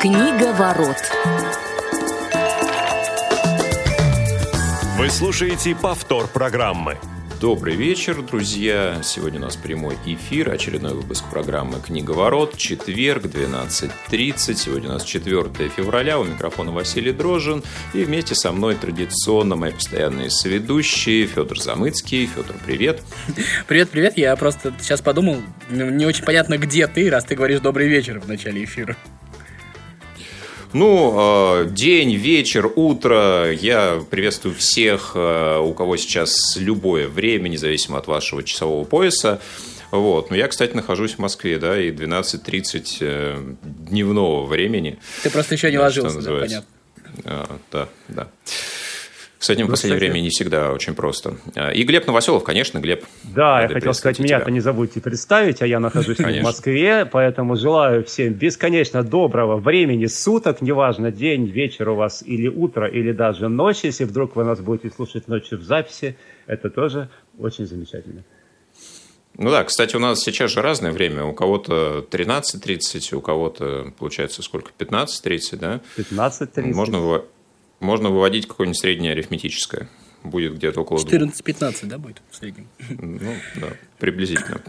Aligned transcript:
Книга 0.00 0.54
ворот. 0.54 0.96
Вы 4.96 5.10
слушаете 5.10 5.74
повтор 5.74 6.26
программы. 6.26 6.96
Добрый 7.38 7.76
вечер, 7.76 8.22
друзья. 8.22 9.02
Сегодня 9.02 9.40
у 9.40 9.42
нас 9.42 9.56
прямой 9.56 9.98
эфир, 10.06 10.52
очередной 10.52 10.94
выпуск 10.94 11.26
программы 11.30 11.80
«Книга 11.86 12.12
ворот», 12.12 12.56
четверг, 12.56 13.24
12.30. 13.24 14.54
Сегодня 14.54 14.88
у 14.88 14.92
нас 14.94 15.04
4 15.04 15.68
февраля, 15.68 16.18
у 16.18 16.24
микрофона 16.24 16.72
Василий 16.72 17.12
Дрожин. 17.12 17.62
И 17.92 18.02
вместе 18.02 18.34
со 18.34 18.52
мной 18.52 18.76
традиционно 18.76 19.56
мои 19.56 19.72
постоянные 19.72 20.30
соведущие 20.30 21.26
Федор 21.26 21.60
Замыцкий. 21.60 22.24
Федор, 22.24 22.56
привет. 22.64 23.02
Привет, 23.68 23.90
привет. 23.90 24.16
Я 24.16 24.34
просто 24.36 24.72
сейчас 24.80 25.02
подумал, 25.02 25.42
не 25.68 26.06
очень 26.06 26.24
понятно, 26.24 26.56
где 26.56 26.86
ты, 26.86 27.10
раз 27.10 27.24
ты 27.26 27.34
говоришь 27.34 27.60
«добрый 27.60 27.86
вечер» 27.86 28.18
в 28.18 28.26
начале 28.26 28.64
эфира. 28.64 28.96
Ну, 30.72 31.62
э, 31.62 31.68
день, 31.68 32.14
вечер, 32.14 32.70
утро. 32.76 33.50
Я 33.50 34.00
приветствую 34.08 34.54
всех, 34.54 35.12
э, 35.16 35.58
у 35.58 35.74
кого 35.74 35.96
сейчас 35.96 36.56
любое 36.56 37.08
время, 37.08 37.48
независимо 37.48 37.98
от 37.98 38.06
вашего 38.06 38.44
часового 38.44 38.84
пояса. 38.84 39.40
Вот. 39.90 40.30
Но 40.30 40.36
я, 40.36 40.46
кстати, 40.46 40.74
нахожусь 40.74 41.14
в 41.14 41.18
Москве, 41.18 41.58
да, 41.58 41.80
и 41.80 41.90
12.30 41.90 42.98
э, 43.00 43.54
дневного 43.62 44.46
времени. 44.46 45.00
Ты 45.24 45.30
просто 45.30 45.56
еще 45.56 45.72
не 45.72 45.78
ложился, 45.78 46.22
да, 46.22 46.38
понятно. 46.38 46.68
А, 47.24 47.58
да, 47.72 47.88
да. 48.06 48.28
С 49.40 49.48
этим 49.48 49.68
в 49.68 49.70
последнее 49.70 49.98
время 49.98 50.20
не 50.20 50.28
всегда 50.28 50.70
очень 50.70 50.94
просто. 50.94 51.38
А, 51.56 51.70
и 51.70 51.82
Глеб 51.82 52.06
Новоселов, 52.06 52.44
конечно, 52.44 52.78
Глеб. 52.78 53.06
Да, 53.24 53.62
я 53.62 53.68
хотел 53.68 53.94
сказать, 53.94 54.18
меня-то 54.18 54.50
не 54.50 54.60
забудьте 54.60 55.00
представить, 55.00 55.62
а 55.62 55.66
я 55.66 55.80
нахожусь 55.80 56.18
в 56.18 56.42
Москве, 56.42 57.06
поэтому 57.10 57.56
желаю 57.56 58.04
всем 58.04 58.34
бесконечно 58.34 59.02
доброго 59.02 59.56
времени 59.56 60.04
суток, 60.04 60.60
неважно, 60.60 61.10
день, 61.10 61.46
вечер 61.46 61.88
у 61.88 61.94
вас 61.94 62.22
или 62.22 62.48
утро, 62.48 62.86
или 62.86 63.12
даже 63.12 63.48
ночь, 63.48 63.78
если 63.82 64.04
вдруг 64.04 64.36
вы 64.36 64.44
нас 64.44 64.60
будете 64.60 64.94
слушать 64.94 65.26
ночью 65.26 65.58
в 65.58 65.62
записи, 65.62 66.18
это 66.46 66.68
тоже 66.68 67.08
очень 67.38 67.64
замечательно. 67.64 68.24
Ну 69.38 69.50
да, 69.50 69.64
кстати, 69.64 69.96
у 69.96 70.00
нас 70.00 70.20
сейчас 70.20 70.50
же 70.50 70.60
разное 70.60 70.92
время. 70.92 71.24
У 71.24 71.32
кого-то 71.32 72.06
13.30, 72.10 73.14
у 73.14 73.22
кого-то, 73.22 73.94
получается, 73.98 74.42
сколько? 74.42 74.70
15.30, 74.78 75.56
да? 75.56 75.80
15.30. 75.96 76.74
Можно 76.74 77.22
можно 77.80 78.10
выводить 78.10 78.46
какое-нибудь 78.46 78.78
среднее 78.78 79.12
арифметическое. 79.12 79.88
Будет 80.22 80.54
где-то 80.56 80.82
около 80.82 80.98
14-15, 80.98 81.86
да, 81.86 81.98
будет 81.98 82.20
в 82.30 82.36
среднем? 82.36 82.68
Ну, 82.90 83.34
да, 83.56 83.68
приблизительно. 83.98 84.60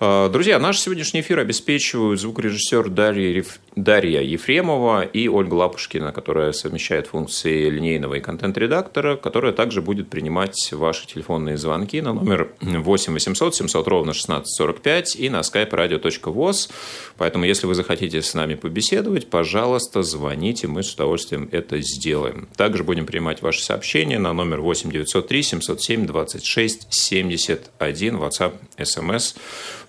А, 0.00 0.28
друзья, 0.28 0.58
наш 0.58 0.80
сегодняшний 0.80 1.20
эфир 1.20 1.38
обеспечивают 1.38 2.20
звукорежиссер 2.20 2.88
Дарья, 2.88 3.44
Дарья 3.76 4.20
Ефремова 4.20 5.02
и 5.02 5.26
Ольга 5.26 5.54
Лапушкина, 5.54 6.12
которая 6.12 6.52
совмещает 6.52 7.08
функции 7.08 7.68
линейного 7.68 8.14
и 8.14 8.20
контент-редактора, 8.20 9.16
которая 9.16 9.52
также 9.52 9.82
будет 9.82 10.08
принимать 10.08 10.72
ваши 10.72 11.06
телефонные 11.08 11.56
звонки 11.56 12.00
на 12.00 12.12
номер 12.12 12.52
8 12.60 13.12
800 13.12 13.54
700 13.54 13.88
ровно 13.88 14.12
1645 14.12 15.16
и 15.16 15.28
на 15.28 15.40
skype 15.40 15.70
radio.voz. 15.70 16.70
Поэтому, 17.16 17.44
если 17.44 17.66
вы 17.66 17.74
захотите 17.74 18.22
с 18.22 18.34
нами 18.34 18.54
побеседовать, 18.54 19.28
пожалуйста, 19.28 20.02
звоните, 20.02 20.68
мы 20.68 20.82
с 20.84 20.94
удовольствием 20.94 21.48
это 21.50 21.80
сделаем. 21.80 22.48
Также 22.56 22.84
будем 22.84 23.06
принимать 23.06 23.42
ваши 23.42 23.62
сообщения 23.62 24.18
на 24.18 24.32
номер 24.32 24.60
8 24.60 24.90
903 24.90 25.42
707 25.42 26.06
26 26.06 26.86
71 26.90 28.16
WhatsApp, 28.16 28.54
SMS. 28.78 29.36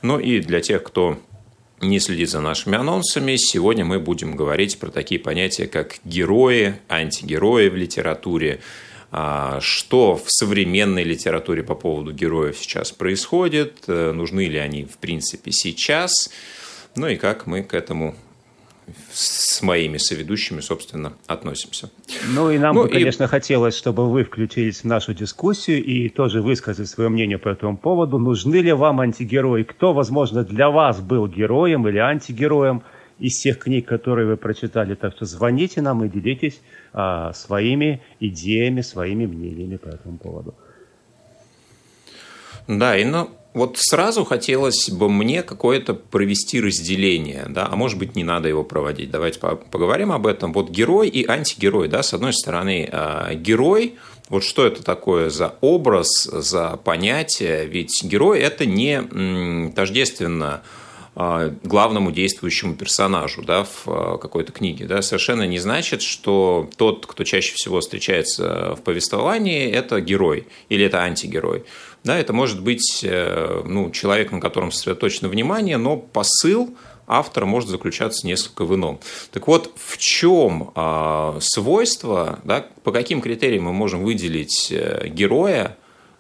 Ну 0.02 0.20
и 0.20 0.40
для 0.40 0.62
тех, 0.62 0.82
кто 0.82 1.18
не 1.82 2.00
следит 2.00 2.30
за 2.30 2.42
нашими 2.42 2.78
анонсами, 2.78 3.36
сегодня 3.36 3.86
мы 3.86 4.00
будем 4.00 4.36
говорить 4.36 4.80
про 4.80 4.90
такие 4.90 5.20
понятия, 5.20 5.68
как 5.68 5.98
герои, 6.04 6.76
антигерои 6.90 7.70
в 7.70 7.76
литературе, 7.76 8.62
а, 9.12 9.60
что 9.62 10.16
в 10.16 10.26
современной 10.28 11.04
литературе 11.04 11.64
по 11.64 11.76
поводу 11.76 12.12
героев 12.12 12.58
сейчас 12.58 12.92
происходит, 12.92 13.84
э, 13.88 14.12
нужны 14.12 14.48
ли 14.48 14.58
они 14.58 14.86
в 14.86 14.98
принципе 14.98 15.52
сейчас, 15.52 16.12
ну 16.96 17.08
и 17.08 17.16
как 17.16 17.46
мы 17.46 17.64
к 17.64 17.74
этому 17.74 18.16
с 19.12 19.62
моими 19.62 19.98
соведущими, 19.98 20.62
собственно, 20.62 21.14
относимся. 21.28 21.90
Ну 22.34 22.52
и 22.52 22.58
нам 22.58 22.76
ну, 22.76 22.84
бы, 22.84 22.90
конечно, 22.90 23.24
и... 23.24 23.28
хотелось, 23.28 23.76
чтобы 23.76 24.10
вы 24.10 24.24
включились 24.24 24.82
в 24.82 24.86
нашу 24.86 25.14
дискуссию 25.14 25.84
и 25.84 26.10
тоже 26.10 26.42
высказали 26.42 26.86
свое 26.86 27.10
мнение 27.10 27.38
по 27.38 27.50
этому 27.50 27.78
поводу. 27.78 28.20
Нужны 28.20 28.58
ли 28.58 28.74
вам 28.74 29.00
антигерои? 29.00 29.64
Кто, 29.64 29.94
возможно, 29.94 30.44
для 30.44 30.70
вас 30.70 31.00
был 31.00 31.28
героем 31.28 31.88
или 31.88 31.98
антигероем 31.98 32.84
из 33.20 33.34
всех 33.34 33.60
книг, 33.60 33.88
которые 33.88 34.28
вы 34.28 34.38
прочитали? 34.38 34.96
Так 34.96 35.14
что 35.16 35.26
звоните 35.26 35.82
нам 35.82 36.04
и 36.04 36.10
делитесь 36.10 36.62
а, 36.94 37.34
своими 37.34 38.02
идеями, 38.20 38.82
своими 38.82 39.26
мнениями 39.26 39.78
по 39.78 39.88
этому 39.88 40.18
поводу. 40.18 40.56
Да, 42.68 42.98
и 42.98 43.06
ну, 43.06 43.30
вот 43.56 43.78
сразу 43.80 44.26
хотелось 44.26 44.90
бы 44.90 45.10
мне 45.10 45.42
какое-то 45.42 45.94
провести 45.94 46.60
разделение, 46.60 47.46
да, 47.48 47.68
а 47.72 47.76
может 47.78 47.98
быть 47.98 48.16
не 48.16 48.26
надо 48.26 48.50
его 48.50 48.66
проводить. 48.66 49.10
Давайте 49.10 49.40
поговорим 49.40 50.12
об 50.12 50.28
этом. 50.28 50.52
Вот 50.52 50.70
герой 50.70 51.08
и 51.08 51.26
антигерой, 51.26 51.88
да, 51.88 52.04
с 52.04 52.14
одной 52.14 52.34
стороны, 52.34 52.88
а, 52.92 53.34
герой, 53.34 53.96
вот 54.28 54.44
что 54.44 54.66
это 54.66 54.84
такое 54.84 55.30
за 55.30 55.56
образ, 55.62 56.26
за 56.26 56.78
понятие, 56.84 57.66
ведь 57.66 58.04
герой 58.04 58.40
это 58.40 58.66
не 58.66 59.72
тождественно 59.72 60.62
а, 61.18 61.54
главному 61.64 62.12
действующему 62.12 62.76
персонажу 62.76 63.42
да, 63.42 63.64
в 63.64 63.84
а, 63.88 64.18
какой-то 64.18 64.52
книге. 64.52 64.86
Да, 64.86 65.02
совершенно 65.02 65.44
не 65.48 65.60
значит, 65.60 66.02
что 66.02 66.70
тот, 66.76 67.06
кто 67.06 67.24
чаще 67.24 67.54
всего 67.56 67.80
встречается 67.80 68.76
в 68.76 68.82
повествовании, 68.82 69.72
это 69.72 70.02
герой 70.02 70.46
или 70.68 70.84
это 70.84 71.04
антигерой. 71.04 71.64
Да, 72.06 72.20
это 72.20 72.34
может 72.34 72.62
быть 72.62 73.02
э, 73.04 73.64
ну, 73.66 73.90
человек, 73.90 74.32
на 74.32 74.40
котором 74.40 74.72
сосредоточено 74.72 75.28
внимание, 75.28 75.78
но 75.78 75.98
посыл 75.98 76.78
автора 77.08 77.46
может 77.46 77.68
заключаться 77.68 78.28
несколько 78.28 78.64
в 78.64 78.76
ином. 78.76 79.00
Так 79.32 79.48
вот, 79.48 79.72
в 79.76 79.98
чем 79.98 80.72
э, 80.76 81.38
свойство, 81.42 82.40
да, 82.44 82.64
по 82.84 82.92
каким 82.92 83.22
критериям 83.22 83.64
мы 83.64 83.74
можем 83.74 84.04
выделить 84.04 84.72
э, 84.72 85.08
героя 85.08 85.78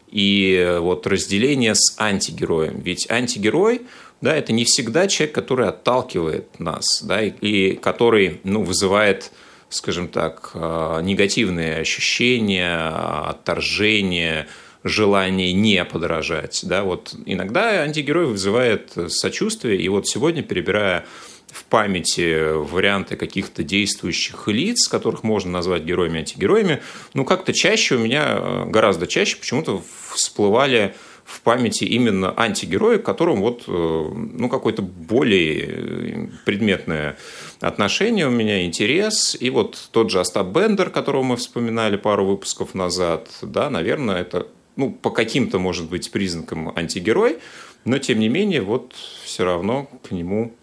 и 0.10 0.78
вот 0.80 1.06
разделение 1.06 1.76
с 1.76 1.96
антигероем? 2.00 2.80
Ведь 2.80 3.10
антигерой 3.10 3.84
да, 4.22 4.36
это 4.36 4.54
не 4.54 4.64
всегда 4.64 5.08
человек, 5.08 5.36
который 5.36 5.68
отталкивает 5.68 6.60
нас, 6.60 7.04
да, 7.04 7.22
и, 7.22 7.30
и 7.30 7.76
который 7.76 8.42
ну, 8.44 8.64
вызывает 8.64 9.32
скажем 9.70 10.08
так, 10.08 10.52
э, 10.54 11.00
негативные 11.04 11.78
ощущения, 11.78 12.88
отторжение, 13.30 14.48
желание 14.86 15.52
не 15.52 15.84
подражать. 15.84 16.62
Да? 16.64 16.84
Вот 16.84 17.16
иногда 17.26 17.82
антигерой 17.82 18.28
вызывает 18.28 18.94
сочувствие, 19.10 19.82
и 19.82 19.90
вот 19.90 20.08
сегодня, 20.08 20.44
перебирая 20.44 21.06
в 21.52 21.64
памяти 21.66 22.54
варианты 22.54 23.16
каких-то 23.16 23.64
действующих 23.64 24.48
лиц, 24.48 24.88
которых 24.88 25.24
можно 25.24 25.52
назвать 25.52 25.84
героями 25.84 26.20
антигероями, 26.20 26.82
ну, 27.14 27.26
как-то 27.26 27.52
чаще 27.52 27.96
у 27.96 28.00
меня, 28.00 28.66
гораздо 28.68 29.08
чаще 29.08 29.38
почему-то 29.38 29.82
всплывали 30.14 30.94
в 31.24 31.42
памяти 31.42 31.86
именно 31.86 32.32
антигерои, 32.38 32.98
к 32.98 33.04
которым 33.04 33.42
вот, 33.42 33.64
э, 33.68 33.72
ну, 33.72 34.50
какое-то 34.50 34.84
более 34.84 36.30
предметное 36.46 37.18
отношение 37.60 38.28
у 38.28 38.32
меня, 38.32 38.64
интерес. 38.64 39.36
И 39.40 39.50
вот 39.50 39.90
тот 39.92 40.12
же 40.12 40.20
Остап 40.20 40.48
Бендер, 40.48 40.92
которого 40.92 41.24
мы 41.24 41.38
вспоминали 41.38 41.98
пару 41.98 42.26
выпусков 42.26 42.76
назад, 42.76 43.30
да, 43.42 43.72
наверное, 43.72 44.22
это 44.22 44.48
ну, 44.76 44.92
по 44.92 45.10
каким-то, 45.10 45.60
может 45.60 45.90
быть, 45.90 46.12
признакам 46.12 46.72
антигерой, 46.76 47.40
но, 47.86 48.00
тем 48.00 48.20
не 48.20 48.30
менее, 48.30 48.62
вот 48.62 48.94
все 49.24 49.46
равно 49.46 49.90
к 50.08 50.12
нему 50.12 50.54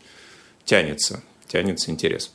тянется, 0.64 1.22
тянется 1.46 1.90
интерес. 1.90 2.32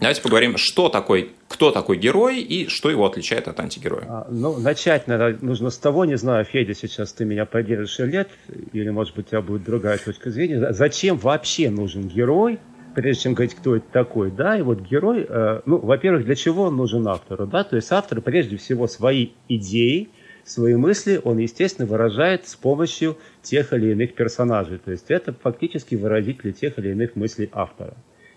Давайте 0.00 0.22
поговорим, 0.22 0.56
что 0.58 0.88
такой, 0.88 1.32
кто 1.48 1.72
такой 1.72 1.96
герой 1.96 2.40
и 2.40 2.68
что 2.68 2.88
его 2.88 3.04
отличает 3.04 3.48
от 3.48 3.58
антигероя. 3.58 4.04
А, 4.06 4.28
ну, 4.30 4.56
начать 4.56 5.08
наверное, 5.08 5.40
нужно 5.42 5.70
с 5.70 5.78
того, 5.78 6.04
не 6.04 6.16
знаю, 6.16 6.44
Федя, 6.44 6.72
сейчас 6.74 7.12
ты 7.12 7.24
меня 7.24 7.46
поддержишь 7.46 7.98
лет, 7.98 8.28
или, 8.72 8.90
может 8.90 9.16
быть, 9.16 9.26
у 9.26 9.30
тебя 9.30 9.40
будет 9.40 9.64
другая 9.64 9.98
точка 9.98 10.30
зрения. 10.30 10.72
Зачем 10.72 11.16
вообще 11.16 11.68
нужен 11.70 12.06
герой, 12.06 12.60
прежде 12.94 13.24
чем 13.24 13.34
говорить, 13.34 13.56
кто 13.56 13.74
это 13.74 13.86
такой, 13.90 14.30
да, 14.30 14.56
и 14.56 14.62
вот 14.62 14.80
герой, 14.80 15.26
э, 15.28 15.62
ну, 15.66 15.78
во-первых, 15.78 16.24
для 16.24 16.36
чего 16.36 16.64
он 16.64 16.76
нужен 16.76 17.06
автору, 17.08 17.46
да, 17.48 17.64
то 17.64 17.74
есть 17.74 17.90
автор 17.90 18.20
прежде 18.20 18.56
всего 18.56 18.86
свои 18.86 19.30
идеи, 19.48 20.10
свои 20.48 20.74
мысли 20.74 21.20
он, 21.22 21.38
естественно, 21.38 21.86
выражает 21.86 22.46
с 22.48 22.56
помощью 22.56 23.18
тех 23.42 23.72
или 23.72 23.92
иных 23.92 24.14
персонажей. 24.14 24.78
То 24.78 24.90
есть 24.90 25.10
это 25.10 25.32
фактически 25.32 25.94
выразители 25.94 26.52
тех 26.52 26.78
или 26.78 26.90
иных 26.90 27.16
мыслей 27.16 27.50
автора. 27.52 27.94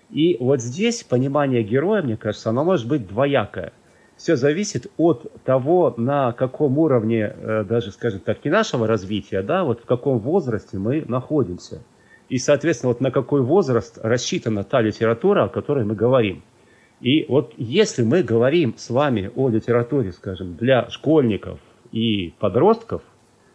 И 0.09 0.35
вот 0.39 0.61
здесь 0.61 1.03
понимание 1.03 1.63
героя, 1.63 2.01
мне 2.01 2.17
кажется, 2.17 2.49
оно 2.49 2.63
может 2.63 2.87
быть 2.87 3.07
двоякое. 3.07 3.71
Все 4.17 4.35
зависит 4.35 4.91
от 4.97 5.31
того, 5.43 5.93
на 5.97 6.33
каком 6.33 6.77
уровне, 6.77 7.33
э, 7.35 7.63
даже, 7.67 7.91
скажем 7.91 8.19
так, 8.19 8.43
не 8.45 8.51
нашего 8.51 8.85
развития, 8.85 9.41
да, 9.41 9.63
вот 9.63 9.81
в 9.81 9.85
каком 9.85 10.19
возрасте 10.19 10.77
мы 10.77 11.03
находимся. 11.07 11.81
И, 12.29 12.37
соответственно, 12.37 12.89
вот 12.89 13.01
на 13.01 13.11
какой 13.11 13.41
возраст 13.41 13.97
рассчитана 14.03 14.63
та 14.63 14.81
литература, 14.81 15.45
о 15.45 15.49
которой 15.49 15.85
мы 15.85 15.95
говорим. 15.95 16.43
И 16.99 17.25
вот 17.27 17.53
если 17.57 18.03
мы 18.03 18.21
говорим 18.21 18.75
с 18.77 18.89
вами 18.89 19.31
о 19.35 19.49
литературе, 19.49 20.11
скажем, 20.11 20.55
для 20.55 20.87
школьников 20.89 21.59
и 21.91 22.33
подростков, 22.39 23.01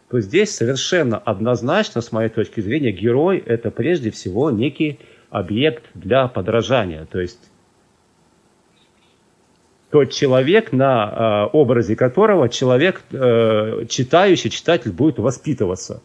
то 0.09 0.19
здесь 0.19 0.55
совершенно 0.55 1.17
однозначно, 1.17 2.01
с 2.01 2.11
моей 2.11 2.29
точки 2.29 2.61
зрения, 2.61 2.91
герой– 2.91 3.37
это 3.45 3.71
прежде 3.71 4.11
всего 4.11 4.51
некий 4.51 4.99
объект 5.29 5.83
для 5.93 6.27
подражания. 6.27 7.05
То 7.11 7.19
есть 7.19 7.39
тот 9.91 10.11
человек, 10.11 10.71
на 10.71 11.47
э, 11.51 11.57
образе 11.57 11.95
которого 11.95 12.49
человек, 12.49 13.01
э, 13.11 13.85
читающий, 13.89 14.49
читатель 14.49 14.91
будет 14.91 15.17
воспитываться. 15.17 16.01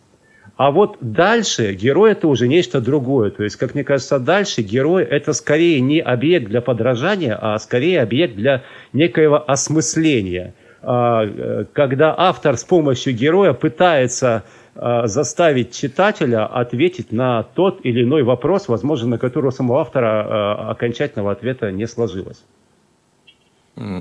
А 0.57 0.71
вот 0.71 0.99
дальше 1.01 1.73
герой 1.75 2.13
это 2.13 2.29
уже 2.29 2.47
нечто 2.47 2.81
другое. 2.81 3.31
То 3.31 3.43
есть, 3.43 3.57
как 3.57 3.75
мне 3.75 3.85
кажется, 3.85 4.19
дальше 4.19 4.63
герой 4.63 5.03
это 5.03 5.33
скорее 5.33 5.81
не 5.81 6.01
объект 6.01 6.47
для 6.47 6.61
подражания, 6.61 7.37
а 7.41 7.59
скорее 7.59 8.03
объект 8.03 8.37
для 8.37 8.63
некоего 8.93 9.43
осмысления. 9.51 10.55
А, 10.83 11.65
когда 11.73 12.15
автор 12.17 12.57
с 12.57 12.65
помощью 12.65 13.15
героя 13.15 13.53
пытается 13.53 14.45
а, 14.75 15.07
заставить 15.07 15.73
читателя 15.73 16.47
ответить 16.47 17.13
на 17.13 17.45
тот 17.45 17.85
или 17.85 18.03
иной 18.03 18.25
вопрос, 18.25 18.69
возможно, 18.69 19.11
на 19.11 19.19
который 19.19 19.47
у 19.47 19.51
самого 19.53 19.81
автора 19.81 20.27
а, 20.27 20.71
окончательного 20.73 21.33
ответа 21.33 21.71
не 21.71 21.87
сложилось. 21.87 22.45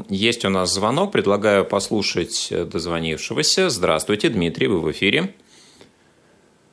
Есть 0.10 0.44
у 0.44 0.50
нас 0.50 0.74
звонок, 0.74 1.14
предлагаю 1.14 1.64
послушать 1.64 2.52
дозвонившегося. 2.52 3.70
Здравствуйте, 3.70 4.28
Дмитрий, 4.30 4.68
вы 4.68 4.82
в 4.82 4.92
эфире. 4.92 5.30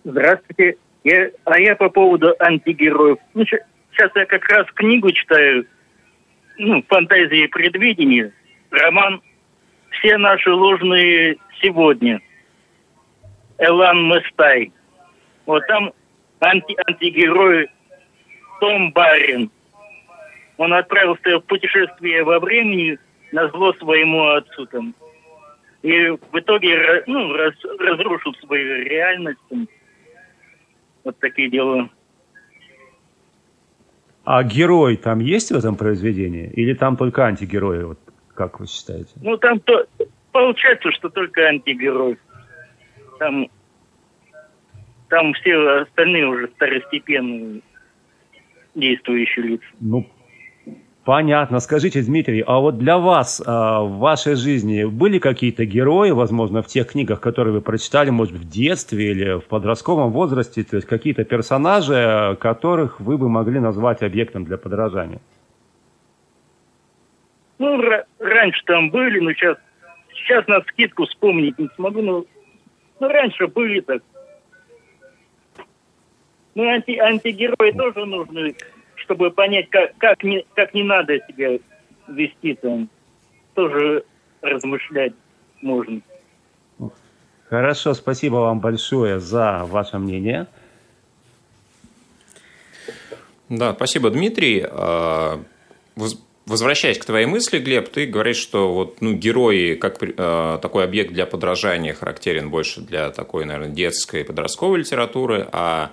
Здравствуйте. 0.05 0.79
Я, 1.05 1.31
а 1.45 1.61
я 1.61 1.77
по 1.77 1.91
поводу 1.91 2.35
антигероев. 2.41 3.19
Ну, 3.35 3.45
сейчас 3.45 4.11
я 4.17 4.27
как 4.27 4.45
раз 4.49 4.67
книгу 4.75 5.13
читаю, 5.13 5.67
ну, 6.59 6.83
«Фантазии 6.89 7.45
и 7.45 7.47
предвидения», 7.47 8.33
роман 8.71 9.23
«Все 9.91 10.17
наши 10.19 10.51
ложные 10.51 11.37
сегодня». 11.61 12.21
Элан 13.59 14.09
Местай. 14.09 14.73
Вот 15.47 15.67
там 15.67 15.93
анти 16.41 16.77
антигерой 16.87 17.69
Том 18.61 18.93
Барин. 18.93 19.51
Он 20.57 20.73
отправился 20.73 21.39
в 21.39 21.45
путешествие 21.45 22.25
во 22.25 22.39
времени 22.41 22.99
на 23.33 23.49
зло 23.49 23.73
своему 23.75 24.29
отцу 24.29 24.67
там. 24.67 24.95
И 25.83 26.09
в 26.09 26.39
итоге 26.39 27.05
ну, 27.07 27.33
раз, 27.33 27.55
разрушил 27.79 28.35
свою 28.35 28.85
реальность. 28.85 29.39
Там. 29.49 29.69
Вот 31.05 31.19
такие 31.19 31.49
дела. 31.49 31.89
А 34.25 34.43
герой 34.43 34.97
там 34.97 35.21
есть 35.21 35.51
в 35.51 35.57
этом 35.57 35.77
произведении? 35.77 36.51
Или 36.51 36.75
там 36.75 36.97
только 36.97 37.25
антигерои? 37.25 37.85
Вот 37.85 37.99
как 38.39 38.61
вы 38.61 38.69
считаете? 38.69 39.11
Ну, 39.21 39.37
там 39.37 39.59
то, 39.59 39.85
получается, 40.31 40.93
что 40.93 41.09
только 41.09 41.49
антигерой. 41.49 42.17
Там, 43.19 43.49
там 45.09 45.33
все 45.35 45.57
остальные 45.83 46.25
уже 46.29 46.47
второстепенные 46.47 47.63
действующие 48.77 49.45
лица. 49.45 49.67
Ну, 49.81 50.07
Понятно. 51.05 51.59
Скажите, 51.59 52.03
Дмитрий, 52.03 52.45
а 52.47 52.59
вот 52.61 52.77
для 52.77 52.99
вас 52.99 53.43
а, 53.45 53.81
в 53.81 53.97
вашей 53.97 54.35
жизни 54.35 54.85
были 54.85 55.19
какие-то 55.19 55.65
герои, 55.65 56.11
возможно, 56.11 56.61
в 56.61 56.67
тех 56.67 56.87
книгах, 56.89 57.21
которые 57.21 57.55
вы 57.55 57.61
прочитали, 57.63 58.11
может 58.11 58.35
в 58.35 58.47
детстве 58.47 59.13
или 59.13 59.39
в 59.39 59.45
подростковом 59.45 60.13
возрасте, 60.13 60.63
то 60.65 60.77
есть 60.77 60.87
какие-то 60.87 61.25
персонажи, 61.25 62.37
которых 62.39 63.01
вы 63.01 63.17
бы 63.17 63.31
могли 63.31 63.59
назвать 63.59 64.03
объектом 64.03 64.45
для 64.45 64.59
подражания? 64.59 65.21
Ну, 67.59 67.83
раньше 68.19 68.63
там 68.65 68.91
были, 68.91 69.21
но 69.21 69.33
сейчас, 69.33 69.59
сейчас 70.15 70.47
на 70.47 70.61
скидку 70.63 71.07
вспомнить 71.07 71.59
не 71.59 71.69
смогу, 71.75 72.03
но, 72.03 72.25
но 73.01 73.09
раньше 73.09 73.47
были 73.47 73.81
так. 73.81 74.03
Ну, 76.55 76.69
анти, 76.69 76.99
антигерои 76.99 77.73
тоже 77.73 78.05
нужны 78.05 78.55
чтобы 79.09 79.31
понять, 79.31 79.71
как, 79.71 79.97
как, 79.97 80.23
не, 80.23 80.45
как 80.55 80.75
не 80.75 80.83
надо 80.83 81.19
себя 81.27 81.59
вести 82.09 82.55
там, 82.55 82.91
тоже 83.55 84.05
размышлять 84.43 85.15
можно. 85.63 86.03
Хорошо, 87.49 87.95
спасибо 87.95 88.35
вам 88.35 88.61
большое 88.61 89.19
за 89.19 89.65
ваше 89.65 89.99
мнение. 89.99 90.47
Да, 93.49 93.73
спасибо, 93.73 94.11
Дмитрий. 94.11 94.67
Возвращаясь 96.49 96.97
к 96.97 97.05
твоей 97.05 97.27
мысли, 97.27 97.59
Глеб, 97.59 97.91
ты 97.91 98.07
говоришь, 98.07 98.39
что 98.39 98.73
вот, 98.73 99.03
ну, 99.03 99.13
герои 99.13 99.75
как 99.75 99.99
э, 100.03 100.59
такой 100.63 100.85
объект 100.85 101.13
для 101.13 101.27
подражания 101.27 101.93
характерен 101.93 102.49
больше 102.49 102.81
для 102.81 103.11
такой, 103.11 103.45
наверное, 103.45 103.69
детской 103.69 104.25
подростковой 104.25 104.79
литературы, 104.79 105.47
а 105.53 105.93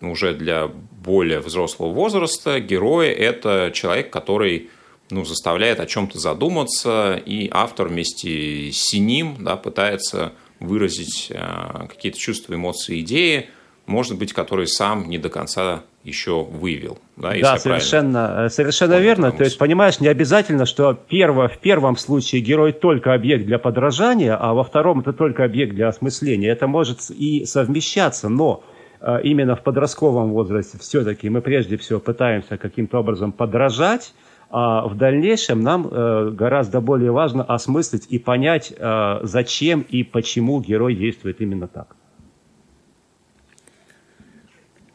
уже 0.00 0.32
для 0.32 0.68
более 0.68 1.40
взрослого 1.40 1.92
возраста 1.92 2.60
герой– 2.60 3.08
это 3.08 3.72
человек, 3.74 4.10
который 4.10 4.70
ну, 5.10 5.24
заставляет 5.24 5.80
о 5.80 5.86
чем-то 5.86 6.20
задуматься, 6.20 7.20
и 7.26 7.48
автор 7.52 7.88
вместе 7.88 8.70
с 8.70 8.92
ним 8.92 9.38
да, 9.40 9.56
пытается 9.56 10.34
выразить 10.60 11.32
э, 11.34 11.86
какие-то 11.88 12.16
чувства, 12.16 12.54
эмоции, 12.54 13.00
идеи, 13.00 13.48
может 13.86 14.16
быть, 14.16 14.32
которые 14.32 14.68
сам 14.68 15.10
не 15.10 15.18
до 15.18 15.30
конца 15.30 15.82
еще 16.02 16.44
вывел. 16.44 16.98
Да, 17.16 17.34
да 17.40 17.58
совершенно, 17.58 18.46
э, 18.46 18.48
совершенно 18.48 18.98
верно. 18.98 19.32
То 19.32 19.44
есть, 19.44 19.58
понимаешь, 19.58 20.00
не 20.00 20.08
обязательно, 20.08 20.64
что 20.64 20.94
перво, 20.94 21.48
в 21.48 21.58
первом 21.58 21.96
случае 21.96 22.40
герой 22.40 22.72
только 22.72 23.12
объект 23.12 23.44
для 23.44 23.58
подражания, 23.58 24.36
а 24.36 24.54
во 24.54 24.64
втором 24.64 25.00
это 25.00 25.12
только 25.12 25.44
объект 25.44 25.74
для 25.74 25.88
осмысления. 25.88 26.50
Это 26.50 26.66
может 26.66 27.10
и 27.10 27.44
совмещаться, 27.44 28.28
но 28.28 28.64
а, 29.00 29.18
именно 29.18 29.56
в 29.56 29.62
подростковом 29.62 30.30
возрасте 30.30 30.78
все-таки 30.78 31.28
мы 31.28 31.40
прежде 31.40 31.76
всего 31.76 32.00
пытаемся 32.00 32.56
каким-то 32.56 32.98
образом 32.98 33.32
подражать, 33.32 34.14
а 34.50 34.86
в 34.88 34.96
дальнейшем 34.96 35.60
нам 35.60 35.86
э, 35.86 36.30
гораздо 36.32 36.80
более 36.80 37.12
важно 37.12 37.44
осмыслить 37.44 38.06
и 38.08 38.18
понять, 38.18 38.72
э, 38.76 39.20
зачем 39.22 39.82
и 39.82 40.02
почему 40.02 40.60
герой 40.60 40.96
действует 40.96 41.40
именно 41.40 41.68
так. 41.68 41.94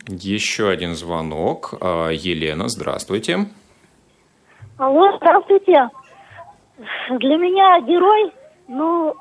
Еще 0.07 0.69
один 0.69 0.93
звонок. 0.93 1.73
А, 1.81 2.09
Елена, 2.09 2.67
здравствуйте. 2.67 3.47
Алло, 4.77 5.17
здравствуйте. 5.17 5.89
Для 7.09 7.37
меня 7.37 7.79
герой, 7.81 8.31
ну, 8.67 9.15